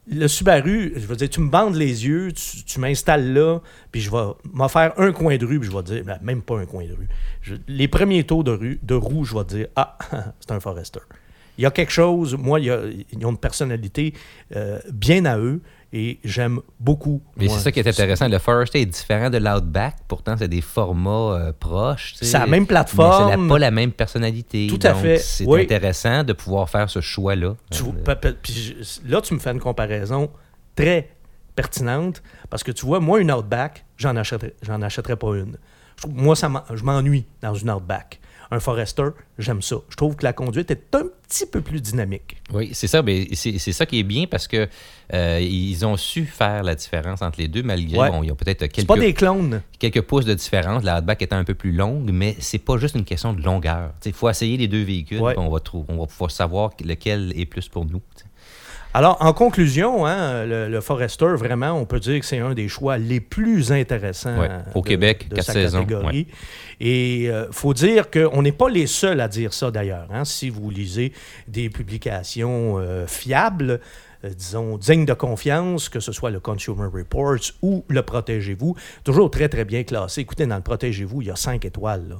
Le 0.09 0.27
Subaru, 0.27 0.93
je 0.95 1.05
veux 1.05 1.15
dire, 1.15 1.29
tu 1.29 1.41
me 1.41 1.49
bandes 1.49 1.75
les 1.75 2.05
yeux, 2.05 2.31
tu, 2.31 2.79
m'installes 2.79 3.33
là, 3.33 3.59
puis 3.91 3.99
je 3.99 4.09
vais 4.09 4.23
m'en 4.53 4.69
faire 4.69 4.93
un 4.97 5.11
coin 5.11 5.35
de 5.35 5.45
rue, 5.45 5.59
puis 5.59 5.69
je 5.69 5.75
vais 5.75 5.83
dire, 5.83 6.03
ben, 6.05 6.17
même 6.21 6.41
pas 6.41 6.57
un 6.57 6.65
coin 6.65 6.85
de 6.85 6.93
rue. 6.93 7.59
Les 7.67 7.89
premiers 7.89 8.23
taux 8.23 8.41
de, 8.41 8.51
rue, 8.51 8.79
de 8.83 8.95
roue, 8.95 9.25
je 9.25 9.35
vais 9.35 9.43
dire, 9.43 9.67
ah, 9.75 9.97
c'est 10.39 10.51
un 10.51 10.61
Forester. 10.61 11.01
Il 11.57 11.63
y 11.63 11.65
a 11.65 11.71
quelque 11.71 11.91
chose, 11.91 12.35
moi, 12.35 12.59
il 12.59 12.65
y 12.67 12.69
a- 12.71 12.81
ils 13.11 13.25
ont 13.25 13.31
une 13.31 13.37
personnalité 13.37 14.13
euh, 14.55 14.79
bien 14.91 15.25
à 15.25 15.37
eux, 15.37 15.61
et 15.93 16.19
j'aime 16.25 16.59
beaucoup. 16.81 17.21
Mais 17.37 17.47
c'est 17.47 17.59
ça 17.59 17.71
qui 17.71 17.79
est 17.79 17.87
intéressant. 17.87 18.27
Le 18.27 18.39
Forester 18.39 18.81
est 18.81 18.85
différent 18.85 19.29
de 19.29 19.37
l'Outback. 19.37 19.95
Pourtant, 20.09 20.35
c'est 20.37 20.49
des 20.49 20.59
formats 20.61 21.33
euh, 21.39 21.53
proches. 21.57 22.13
C'est 22.21 22.37
la 22.37 22.45
même 22.45 22.61
Mais 22.63 22.67
plateforme. 22.67 23.31
c'est 23.31 23.37
la- 23.41 23.47
pas 23.47 23.57
la 23.59 23.71
même 23.71 23.91
personnalité. 23.93 24.67
Tout 24.67 24.79
à 24.85 24.91
Donc, 24.91 25.01
fait, 25.01 25.17
C'est 25.17 25.45
oui. 25.45 25.61
intéressant 25.61 26.23
de 26.25 26.33
pouvoir 26.33 26.69
faire 26.69 26.89
ce 26.89 26.99
choix-là. 26.99 27.55
Euh, 27.73 28.33
là, 29.07 29.21
tu 29.21 29.33
me 29.33 29.39
fais 29.39 29.51
une 29.51 29.59
comparaison 29.59 30.29
très 30.75 31.09
pertinente 31.55 32.21
parce 32.49 32.63
que 32.63 32.71
tu 32.71 32.85
vois, 32.85 32.99
moi, 32.99 33.19
une 33.19 33.31
Outback, 33.31 33.85
j'en 33.97 34.15
achèterais, 34.15 34.53
j'en 34.61 34.81
achèterais 34.81 35.15
pas 35.15 35.35
une. 35.37 35.57
Moi, 36.07 36.35
ça 36.35 36.51
je 36.73 36.83
m'ennuie 36.83 37.25
dans 37.41 37.53
une 37.55 37.71
Outback. 37.71 38.19
Un 38.50 38.60
Forester, 38.60 39.10
j'aime 39.38 39.62
ça. 39.62 39.75
Je 39.89 39.96
trouve 39.98 40.16
que 40.16 40.24
la 40.24 40.32
conduite 40.34 40.72
est 40.72 40.96
un 40.96 41.04
petit 41.27 41.46
peu 41.46 41.60
plus 41.62 41.82
dynamique. 41.82 42.38
Oui, 42.54 42.70
c'est 42.74 42.88
ça. 42.88 43.01
Mais 43.01 43.27
c'est 43.34 43.60
ça 43.60 43.86
qui 43.86 44.00
est 44.00 44.04
bien 44.04 44.25
parce 44.25 44.48
que 44.48 44.68
euh, 45.13 45.39
ils 45.42 45.86
ont 45.86 45.98
su 45.98 46.25
faire 46.25 46.63
la 46.63 46.75
différence 46.75 47.22
entre 47.22 47.39
les 47.39 47.48
deux, 47.50 47.63
malgré 47.63 47.98
Ouais. 47.98 48.10
bon, 48.10 48.24
ils 48.24 48.32
ont 48.32 48.36
peut-être 48.36 48.68
quelques, 48.68 48.88
pas 48.88 48.98
des 48.98 49.13
clones. 49.13 49.62
quelques 49.80 50.01
pouces 50.01 50.25
de 50.25 50.34
différence. 50.34 50.84
La 50.84 51.00
Outback 51.00 51.22
étant 51.22 51.36
un 51.38 51.44
peu 51.44 51.56
plus 51.56 51.72
longue, 51.74 52.10
mais 52.13 52.36
c'est 52.39 52.60
pas 52.60 52.77
juste 52.77 52.96
une 52.96 53.04
question 53.06 53.34
de 53.34 53.42
longueur. 53.42 53.92
Il 54.06 54.13
faut 54.13 54.30
essayer 54.30 54.56
les 54.58 54.68
deux 54.70 54.84
véhicules, 54.84 55.20
Ouais. 55.20 55.34
on 55.38 55.50
va 55.50 55.60
trouver, 55.60 55.86
on 55.89 55.98
va 55.98 56.06
pouvoir 56.06 56.32
savoir 56.32 56.72
lequel 56.84 57.34
est 57.36 57.46
plus 57.46 57.68
pour 57.68 57.86
nous. 57.86 58.01
Alors, 58.98 59.18
en 59.20 59.32
conclusion, 59.32 60.08
hein, 60.08 60.44
le, 60.46 60.70
le 60.70 60.82
Forester, 60.82 61.27
vraiment, 61.36 61.74
on 61.74 61.86
peut 61.86 62.00
dire 62.00 62.20
que 62.20 62.25
c'est 62.25 62.39
un 62.39 62.56
des 62.56 62.68
choix 62.68 62.98
les 62.98 63.20
plus 63.20 63.72
intéressants 63.72 64.39
Ouais, 64.39 64.50
au 64.74 64.82
de- 64.82 64.88
Québec, 64.88 65.27
de 65.30 65.36
quatre 65.36 65.46
sa 65.46 65.54
saisons, 65.54 65.82
catégorie. 65.82 66.25
Et 66.80 67.25
il 67.25 67.48
faut 67.51 67.75
dire 67.75 68.10
qu'on 68.10 68.42
n'est 68.42 68.51
pas 68.51 68.70
les 68.70 68.88
seuls 68.88 69.20
à 69.22 69.27
dire 69.27 69.54
ça, 69.54 69.70
d'ailleurs. 69.70 70.08
hein. 70.12 70.25
Si 70.25 70.50
vous 70.50 70.72
lisez 70.72 71.13
des 71.48 71.70
publications 71.70 72.80
euh, 72.80 73.06
fiables, 73.06 73.82
euh, 74.25 74.30
disons, 74.36 74.77
dignes 74.80 75.06
de 75.06 75.13
confiance, 75.13 75.89
que 75.89 76.00
ce 76.00 76.12
soit 76.12 76.32
le 76.32 76.39
Consumer 76.39 76.88
Reports 76.92 77.53
ou 77.62 77.86
le 77.90 78.01
Protégez-vous, 78.01 78.75
toujours 79.03 79.29
très, 79.29 79.48
très 79.48 79.64
bien 79.66 79.83
classé. 79.83 80.22
Écoutez, 80.22 80.48
dans 80.48 80.55
le 80.55 80.64
Protégez-vous, 80.64 81.22
il 81.22 81.27
y 81.27 81.31
a 81.31 81.36
cinq 81.36 81.66
étoiles. 81.66 82.05
Là. 82.10 82.16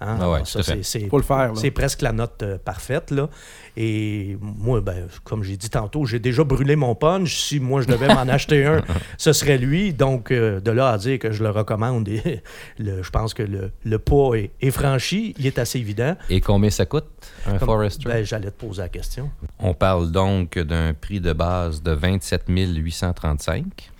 Hein? 0.00 0.16
Ah 0.20 0.30
ouais, 0.30 0.38
fait. 0.44 0.62
c'est- 0.62 0.82
c'est- 0.82 1.08
Faut 1.08 1.16
le 1.16 1.22
faire. 1.24 1.48
là. 1.48 1.52
c'est 1.56 1.70
presque 1.72 2.02
la 2.02 2.12
note 2.12 2.42
euh, 2.42 2.58
parfaite, 2.58 3.10
là. 3.10 3.28
Et 3.76 4.36
moi, 4.40 4.80
ben, 4.80 5.06
comme 5.24 5.42
j'ai 5.42 5.56
dit 5.56 5.70
tantôt, 5.70 6.04
j'ai 6.04 6.18
déjà 6.18 6.44
brûlé 6.44 6.76
mon 6.76 6.94
punch. 6.94 7.36
Si 7.36 7.58
moi, 7.60 7.80
je 7.82 7.86
devais 7.88 8.08
m'en 8.08 8.14
acheter 8.28 8.64
un, 8.64 8.82
ce 9.16 9.32
serait 9.32 9.58
lui. 9.58 9.92
Donc, 9.92 10.30
euh, 10.30 10.60
de 10.60 10.70
là 10.70 10.90
à 10.90 10.98
dire 10.98 11.18
que 11.18 11.32
je 11.32 11.42
le 11.42 11.50
recommande, 11.50 12.08
et 12.08 12.42
le- 12.78 13.02
je 13.02 13.10
pense 13.10 13.34
que 13.34 13.42
le, 13.42 13.70
le 13.84 13.98
pas 13.98 14.34
est, 14.34 14.50
est 14.60 14.70
franchi. 14.70 15.34
Il 15.38 15.46
est 15.46 15.58
assez 15.58 15.78
évident. 15.78 16.16
Et 16.30 16.40
combien 16.40 16.70
ça 16.70 16.86
coûte, 16.86 17.06
un 17.46 17.58
Comme- 17.58 17.68
Forester? 17.68 18.04
Ben, 18.08 18.24
J'allais 18.24 18.50
te 18.50 18.64
poser 18.66 18.82
la 18.82 18.88
question. 18.88 19.30
On 19.58 19.74
parle 19.74 20.10
donc 20.12 20.58
d'un 20.58 20.94
prix 20.94 21.20
de 21.20 21.32
base 21.32 21.82
de 21.82 21.92
27 21.92 22.44
835. 22.48 23.90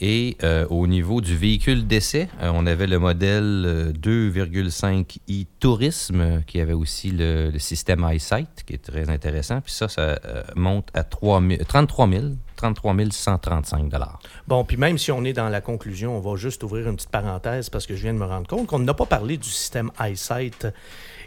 Et 0.00 0.36
euh, 0.42 0.66
au 0.70 0.86
niveau 0.88 1.20
du 1.20 1.36
véhicule 1.36 1.86
d'essai, 1.86 2.28
euh, 2.42 2.50
on 2.52 2.66
avait 2.66 2.88
le 2.88 2.98
modèle 2.98 3.64
euh, 3.64 3.92
2,5i 3.92 5.46
Tourisme 5.60 6.20
euh, 6.20 6.40
qui 6.46 6.60
avait 6.60 6.72
aussi 6.72 7.12
le, 7.12 7.52
système 7.58 8.04
EyeSight 8.04 8.64
qui 8.66 8.74
est 8.74 8.84
très 8.84 9.08
intéressant. 9.08 9.60
Puis 9.60 9.72
ça, 9.72 9.88
ça 9.88 10.18
monte 10.56 10.88
à 10.94 11.04
3 11.04 11.40
000 11.40 11.62
33 11.66 12.08
000, 12.08 12.24
33 12.72 12.94
135 13.10 13.88
dollars. 13.90 14.18
Bon, 14.48 14.64
puis 14.64 14.78
même 14.78 14.96
si 14.96 15.12
on 15.12 15.22
est 15.24 15.34
dans 15.34 15.50
la 15.50 15.60
conclusion, 15.60 16.16
on 16.16 16.20
va 16.20 16.36
juste 16.36 16.62
ouvrir 16.62 16.88
une 16.88 16.96
petite 16.96 17.10
parenthèse 17.10 17.68
parce 17.68 17.86
que 17.86 17.94
je 17.94 18.02
viens 18.02 18.14
de 18.14 18.18
me 18.18 18.24
rendre 18.24 18.46
compte 18.46 18.66
qu'on 18.66 18.78
n'a 18.78 18.94
pas 18.94 19.04
parlé 19.04 19.36
du 19.36 19.48
système 19.48 19.90
EyeSight. 20.02 20.68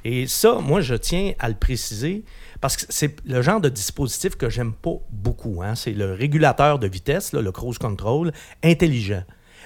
Et 0.03 0.25
ça, 0.25 0.55
moi, 0.55 0.81
je 0.81 0.95
tiens 0.95 1.33
à 1.37 1.47
le 1.49 1.55
préciser 1.55 2.23
parce 2.59 2.75
que 2.75 2.85
c'est 2.89 3.15
le 3.25 3.41
genre 3.43 3.61
de 3.61 3.69
dispositif 3.69 4.35
que 4.35 4.49
j'aime 4.49 4.73
pas 4.73 4.95
beaucoup. 5.11 5.61
hein. 5.61 5.75
C'est 5.75 5.91
le 5.93 6.13
régulateur 6.13 6.79
de 6.79 6.87
vitesse, 6.87 7.33
là, 7.33 7.41
le 7.41 7.51
cruise 7.51 7.77
control, 7.77 8.31
intelligent. 8.63 9.23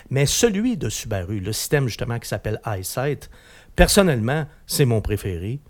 Mais 0.10 0.26
celui 0.26 0.76
de 0.76 0.90
Subaru, 0.90 1.40
le 1.40 1.54
système 1.54 1.88
justement 1.88 2.20
qui 2.20 2.28
s'appelle 2.28 2.60
EyeSight, 2.66 3.30
personnellement, 3.78 4.46
c'est 4.68 4.86
mon 4.86 5.00
préféré. 5.00 5.62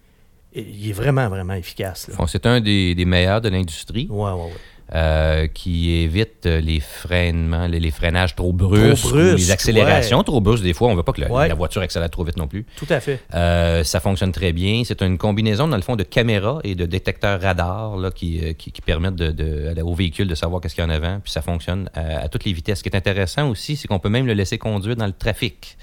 Il 0.54 0.90
est 0.90 0.94
vraiment, 0.94 1.30
vraiment 1.30 1.54
efficace. 1.54 2.10
Bon, 2.18 2.26
c'est 2.28 2.46
un 2.46 2.60
des, 2.60 2.96
des 2.96 3.06
meilleurs 3.06 3.40
de 3.40 3.50
l'industrie. 3.50 4.08
Ouais, 4.10 4.32
ouais, 4.32 4.46
ouais. 4.46 4.52
Euh, 4.94 5.48
qui 5.48 5.92
évite 5.92 6.46
euh, 6.46 6.60
les 6.62 6.80
freinements, 6.80 7.68
les, 7.68 7.80
les 7.80 7.92
freinages 7.92 8.36
trop 8.36 8.52
brusques, 8.54 9.14
les 9.14 9.52
accélérations 9.52 10.24
trop 10.24 10.42
brusques. 10.42 10.64
Des 10.64 10.74
fois, 10.74 10.90
on 10.90 10.96
veut 10.96 11.04
pas 11.04 11.14
que 11.14 11.22
la, 11.22 11.32
Ouais. 11.32 11.48
la 11.48 11.54
voiture 11.54 11.82
accélère 11.82 12.10
trop 12.10 12.24
vite 12.24 12.38
non 12.38 12.48
plus. 12.48 12.66
Tout 12.76 12.88
à 12.90 13.00
fait. 13.00 13.20
Euh, 13.34 13.84
ça 13.84 14.00
fonctionne 14.00 14.32
très 14.32 14.52
bien. 14.54 14.82
C'est 14.86 15.02
une 15.02 15.18
combinaison, 15.18 15.68
dans 15.68 15.76
le 15.78 15.82
fond, 15.82 15.96
de 15.96 16.04
caméras 16.04 16.60
et 16.64 16.76
de 16.76 16.86
détecteurs 16.86 17.42
radars 17.42 17.96
là, 17.98 18.12
qui, 18.12 18.40
euh, 18.44 18.54
qui, 18.54 18.72
qui 18.72 18.82
permettent 18.82 19.16
de, 19.16 19.32
de- 19.32 19.82
au 19.82 19.94
véhicule 19.94 20.28
de 20.28 20.36
savoir 20.36 20.62
qu'est-ce 20.62 20.76
qu'il 20.76 20.84
y 20.84 20.88
a 20.88 20.90
en 20.90 20.94
avant. 20.94 21.20
Puis 21.24 21.32
ça 21.32 21.42
fonctionne 21.42 21.90
à, 21.94 22.24
à 22.24 22.28
toutes 22.28 22.46
les 22.46 22.54
vitesses. 22.54 22.80
Ce 22.80 22.84
qui 22.84 22.90
est 22.90 22.96
intéressant 22.98 23.50
aussi, 23.50 23.76
c'est 23.78 23.88
qu'on 23.88 24.00
peut 24.00 24.10
même 24.10 24.28
le 24.28 24.34
laisser 24.34 24.58
conduire 24.58 24.96
dans 24.96 25.06
le 25.08 25.14
trafic. 25.14 25.78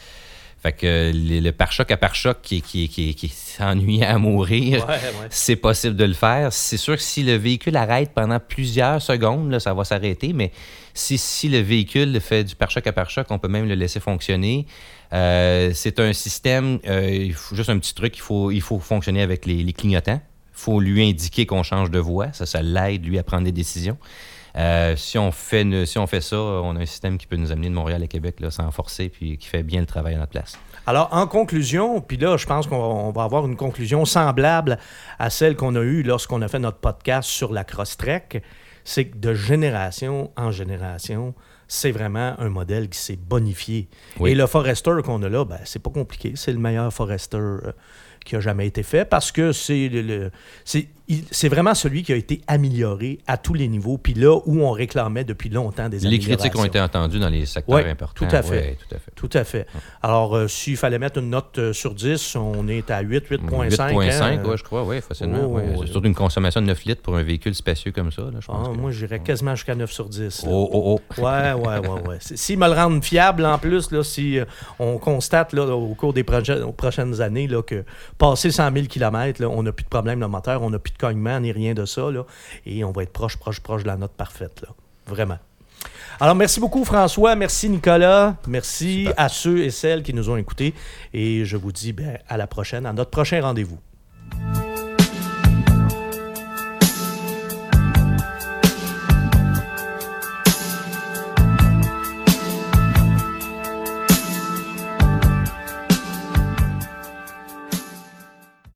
Fait 0.61 0.73
que 0.73 1.12
le, 1.14 1.38
le 1.40 1.53
pare-choc 1.53 1.88
à 1.92 1.97
pare-choc 1.97 2.38
qui, 2.42 2.62
qui, 2.62 2.88
qui, 2.88 3.14
qui 3.14 3.29
s'ennuyait 3.29 4.07
à 4.07 4.18
mourir, 4.18 4.85
Ouais, 4.88 4.94
ouais. 4.94 5.27
c'est 5.31 5.55
possible 5.55 5.94
de 5.94 6.05
le 6.05 6.14
faire. 6.14 6.53
C'est 6.53 6.77
sûr 6.77 6.97
que 6.97 7.03
si 7.03 7.23
le 7.23 7.35
véhicule 7.37 7.77
arrête 7.77 8.11
pendant 8.12 8.40
plusieurs 8.40 9.01
secondes, 9.01 9.51
là, 9.53 9.61
ça 9.61 9.73
va 9.73 9.85
s'arrêter, 9.85 10.33
mais 10.33 10.51
si, 10.94 11.16
si 11.16 11.49
le 11.49 11.59
véhicule 11.61 12.21
fait 12.21 12.42
du 12.42 12.57
pare-choc 12.57 12.85
à 12.88 12.92
pare-choc, 12.92 13.27
on 13.31 13.38
peut 13.38 13.47
même 13.49 13.68
le 13.68 13.75
laisser 13.77 14.01
fonctionner. 14.01 14.66
Euh, 15.12 15.71
c'est 15.75 16.01
un 16.01 16.12
système, 16.12 16.81
euh, 16.88 17.31
juste 17.53 17.71
un 17.71 17.79
petit 17.79 17.94
truc, 17.94 18.16
il 18.16 18.21
faut, 18.21 18.51
il 18.51 18.61
faut 18.61 18.81
fonctionner 18.81 19.23
avec 19.23 19.47
les, 19.47 19.62
les 19.62 19.73
clignotants. 19.73 20.21
Il 20.51 20.61
faut 20.61 20.81
lui 20.81 21.09
indiquer 21.09 21.47
qu'on 21.47 21.62
change 21.62 21.88
de 21.92 22.01
voie. 22.01 22.33
Ça, 22.33 22.47
ça 22.47 22.62
l'aide, 22.62 23.07
lui, 23.07 23.16
à 23.16 23.23
prendre 23.23 23.44
des 23.44 23.53
décisions. 23.53 23.97
Euh, 24.59 24.97
si, 24.97 25.18
on 25.18 25.31
fait, 25.31 25.87
si 25.87 25.99
on 25.99 26.07
fait 26.09 26.21
ça, 26.21 26.37
on 26.37 26.75
a 26.77 26.81
un 26.81 26.87
système 26.87 27.16
qui 27.16 27.27
peut 27.27 27.37
nous 27.37 27.53
amener 27.53 27.68
de 27.68 27.75
Montréal 27.75 28.03
à 28.03 28.07
Québec 28.09 28.40
là, 28.40 28.51
sans 28.51 28.71
forcer, 28.73 29.09
puis 29.09 29.38
qui 29.38 29.47
fait 29.47 29.62
bien 29.62 29.81
le 29.81 29.87
travail 29.87 30.14
à 30.14 30.18
notre 30.18 30.33
place. 30.33 30.59
Alors, 30.87 31.09
en 31.12 31.27
conclusion, 31.29 32.01
puis 32.01 32.16
là, 32.16 32.37
je 32.37 32.47
pense 32.47 32.66
qu'on 32.66 32.77
on 32.77 33.12
va 33.12 33.23
avoir 33.23 33.47
une 33.47 33.57
conclusion 33.57 34.05
semblable 34.05 34.79
à 35.18 35.31
celle 35.31 35.55
qu'on 35.55 35.77
a 35.77 35.81
eue 35.83 36.03
lorsqu'on 36.03 36.42
a 36.42 36.49
fait 36.49 36.59
notre 36.59 36.79
podcast 36.79 37.29
sur 37.29 37.53
la 37.53 37.62
Crosstrek, 37.62 38.42
c'est 38.85 39.07
que 39.07 39.16
de 39.18 39.35
génération 39.35 40.31
en 40.37 40.51
génération, 40.51 41.35
c'est 41.68 41.90
vraiment 41.92 42.35
un 42.38 42.49
modèle 42.49 42.88
qui 42.88 42.99
s'est 42.99 43.16
bonifié. 43.16 43.88
Oui. 44.18 44.31
Et 44.31 44.35
le 44.35 44.47
Forester 44.47 44.92
qu'on 45.05 45.23
a 45.23 45.29
là, 45.29 45.44
ben, 45.44 45.59
c'est 45.64 45.83
pas 45.83 45.90
compliqué. 45.90 46.33
C'est 46.37 46.53
le 46.53 46.59
meilleur 46.59 46.90
Forester 46.92 47.37
euh, 47.37 47.61
qui 48.25 48.35
a 48.37 48.40
jamais 48.40 48.66
été 48.66 48.83
fait 48.83 49.05
parce 49.05 49.31
que 49.31 49.53
c'est 49.53 49.88
le, 49.90 50.01
le- 50.03 50.31
c'est 50.64 50.81
il- 50.81 50.88
c'est 51.31 51.49
vraiment 51.49 51.75
celui 51.75 52.03
qui 52.03 52.12
a 52.12 52.16
été 52.16 52.42
amélioré 52.47 53.18
à 53.27 53.37
tous 53.38 53.55
les 53.55 53.66
niveaux. 53.68 53.97
Puis 53.99 54.14
là 54.14 54.38
où 54.47 54.61
on 54.62 54.71
réclamait 54.73 55.25
depuis 55.25 55.49
longtemps 55.49 55.88
des 55.88 55.99
Les 56.01 56.18
critiques 56.18 56.55
ont 56.55 56.61
améliorations. 56.61 56.64
été 56.64 56.81
entendues 56.81 57.18
dans 57.18 57.29
les 57.29 57.47
secteurs 57.47 57.77
Ouais, 57.77 57.88
importants. 57.90 58.27
tout 58.27 58.35
à 58.35 58.42
fait. 58.42 58.51
Ouais, 58.61 58.77
tout 58.88 58.94
à 58.94 58.99
fait. 58.99 59.12
Tout 59.14 59.31
à 59.33 59.44
fait. 59.44 59.66
Alors, 60.03 60.37
euh, 60.37 60.49
s'il 60.49 60.77
fallait 60.77 60.99
mettre 60.99 61.18
une 61.18 61.31
note 61.31 61.59
euh, 61.59 61.73
sur 61.73 61.94
10, 61.94 62.37
on 62.37 62.68
est 62.68 62.90
à 62.90 63.01
8, 63.01 63.25
8.5. 63.31 63.68
8.5, 63.71 64.23
hein. 64.23 64.44
ouais, 64.44 64.57
je 64.57 64.62
crois, 64.64 64.85
oui, 64.85 65.01
facilement. 65.01 65.38
Oh, 65.44 65.57
ouais. 65.57 65.87
surtout 65.87 66.07
une 66.07 66.14
consommation 66.14 66.61
de 66.61 66.66
9 66.66 66.85
litres 66.85 67.03
pour 67.03 67.16
un 67.16 67.23
véhicule 67.23 67.55
spacieux 67.55 67.92
comme 67.92 68.12
ça. 68.12 68.23
Là, 68.23 68.38
je 68.40 68.47
pense 68.47 68.66
Ah, 68.68 68.73
que- 68.73 68.79
Moi, 68.79 68.90
j'irais 68.90 69.21
quasiment 69.21 69.55
jusqu'à 69.55 69.75
9 69.75 69.90
sur 69.90 70.09
10. 70.09 70.42
là. 70.44 70.51
Oh, 70.53 70.68
oh, 70.73 71.01
oh. 71.18 71.23
Ouais, 71.23 71.53
ouais, 71.55 71.79
ouais, 72.09 72.18
S'ils 72.21 72.59
me 72.59 72.66
le 72.66 72.75
rendent 72.75 73.03
fiable, 73.03 73.44
en 73.47 73.59
plus, 73.59 73.90
là, 73.92 74.03
si 74.05 74.38
euh, 74.38 74.44
on 74.79 74.99
constate 74.99 75.53
là, 75.53 75.64
au 75.66 75.94
cours 75.94 76.12
des 76.12 76.25
prochaines 76.25 77.21
années 77.21 77.47
là, 77.47 77.62
que 77.62 77.85
passer 78.18 78.51
100 78.51 78.73
000 78.75 78.87
km, 78.87 79.40
là, 79.40 79.49
on 79.49 79.62
n'a 79.62 79.73
plus 79.73 79.85
de 79.85 79.88
problème 79.88 80.21
de 80.21 80.27
moteur, 80.27 80.62
on 80.62 80.71
n'a 80.71 80.79
plus 80.79 80.92
de 80.99 81.07
cognement 81.07 81.41
ni 81.41 81.53
rien 81.53 81.75
de 81.75 81.85
ça. 81.85 82.11
Là, 82.11 82.25
et 82.67 82.85
on 82.85 82.93
va 82.93 83.03
être 83.03 83.13
proche, 83.13 83.37
proche, 83.37 83.61
proche 83.61 83.83
de 83.83 83.89
la 83.89 83.97
note 83.97 84.13
parfaite. 84.13 84.63
Là. 84.63 84.69
Vraiment. 85.07 85.39
Alors, 86.21 86.35
merci 86.35 86.59
beaucoup, 86.59 86.85
François. 86.85 87.37
Merci, 87.37 87.69
Nicolas. 87.69 88.37
Merci 88.47 89.05
Super. 89.07 89.15
à 89.17 89.29
ceux 89.29 89.59
et 89.61 89.71
celles 89.71 90.03
qui 90.03 90.13
nous 90.13 90.29
ont 90.31 90.37
écoutés. 90.37 90.75
Et 91.15 91.45
je 91.45 91.57
vous 91.57 91.73
dis 91.73 91.93
ben, 91.93 92.19
à 92.29 92.37
la 92.37 92.47
prochaine, 92.47 92.87
à 92.87 92.93
notre 92.93 93.11
prochain 93.11 93.41
rendez-vous. 93.41 93.79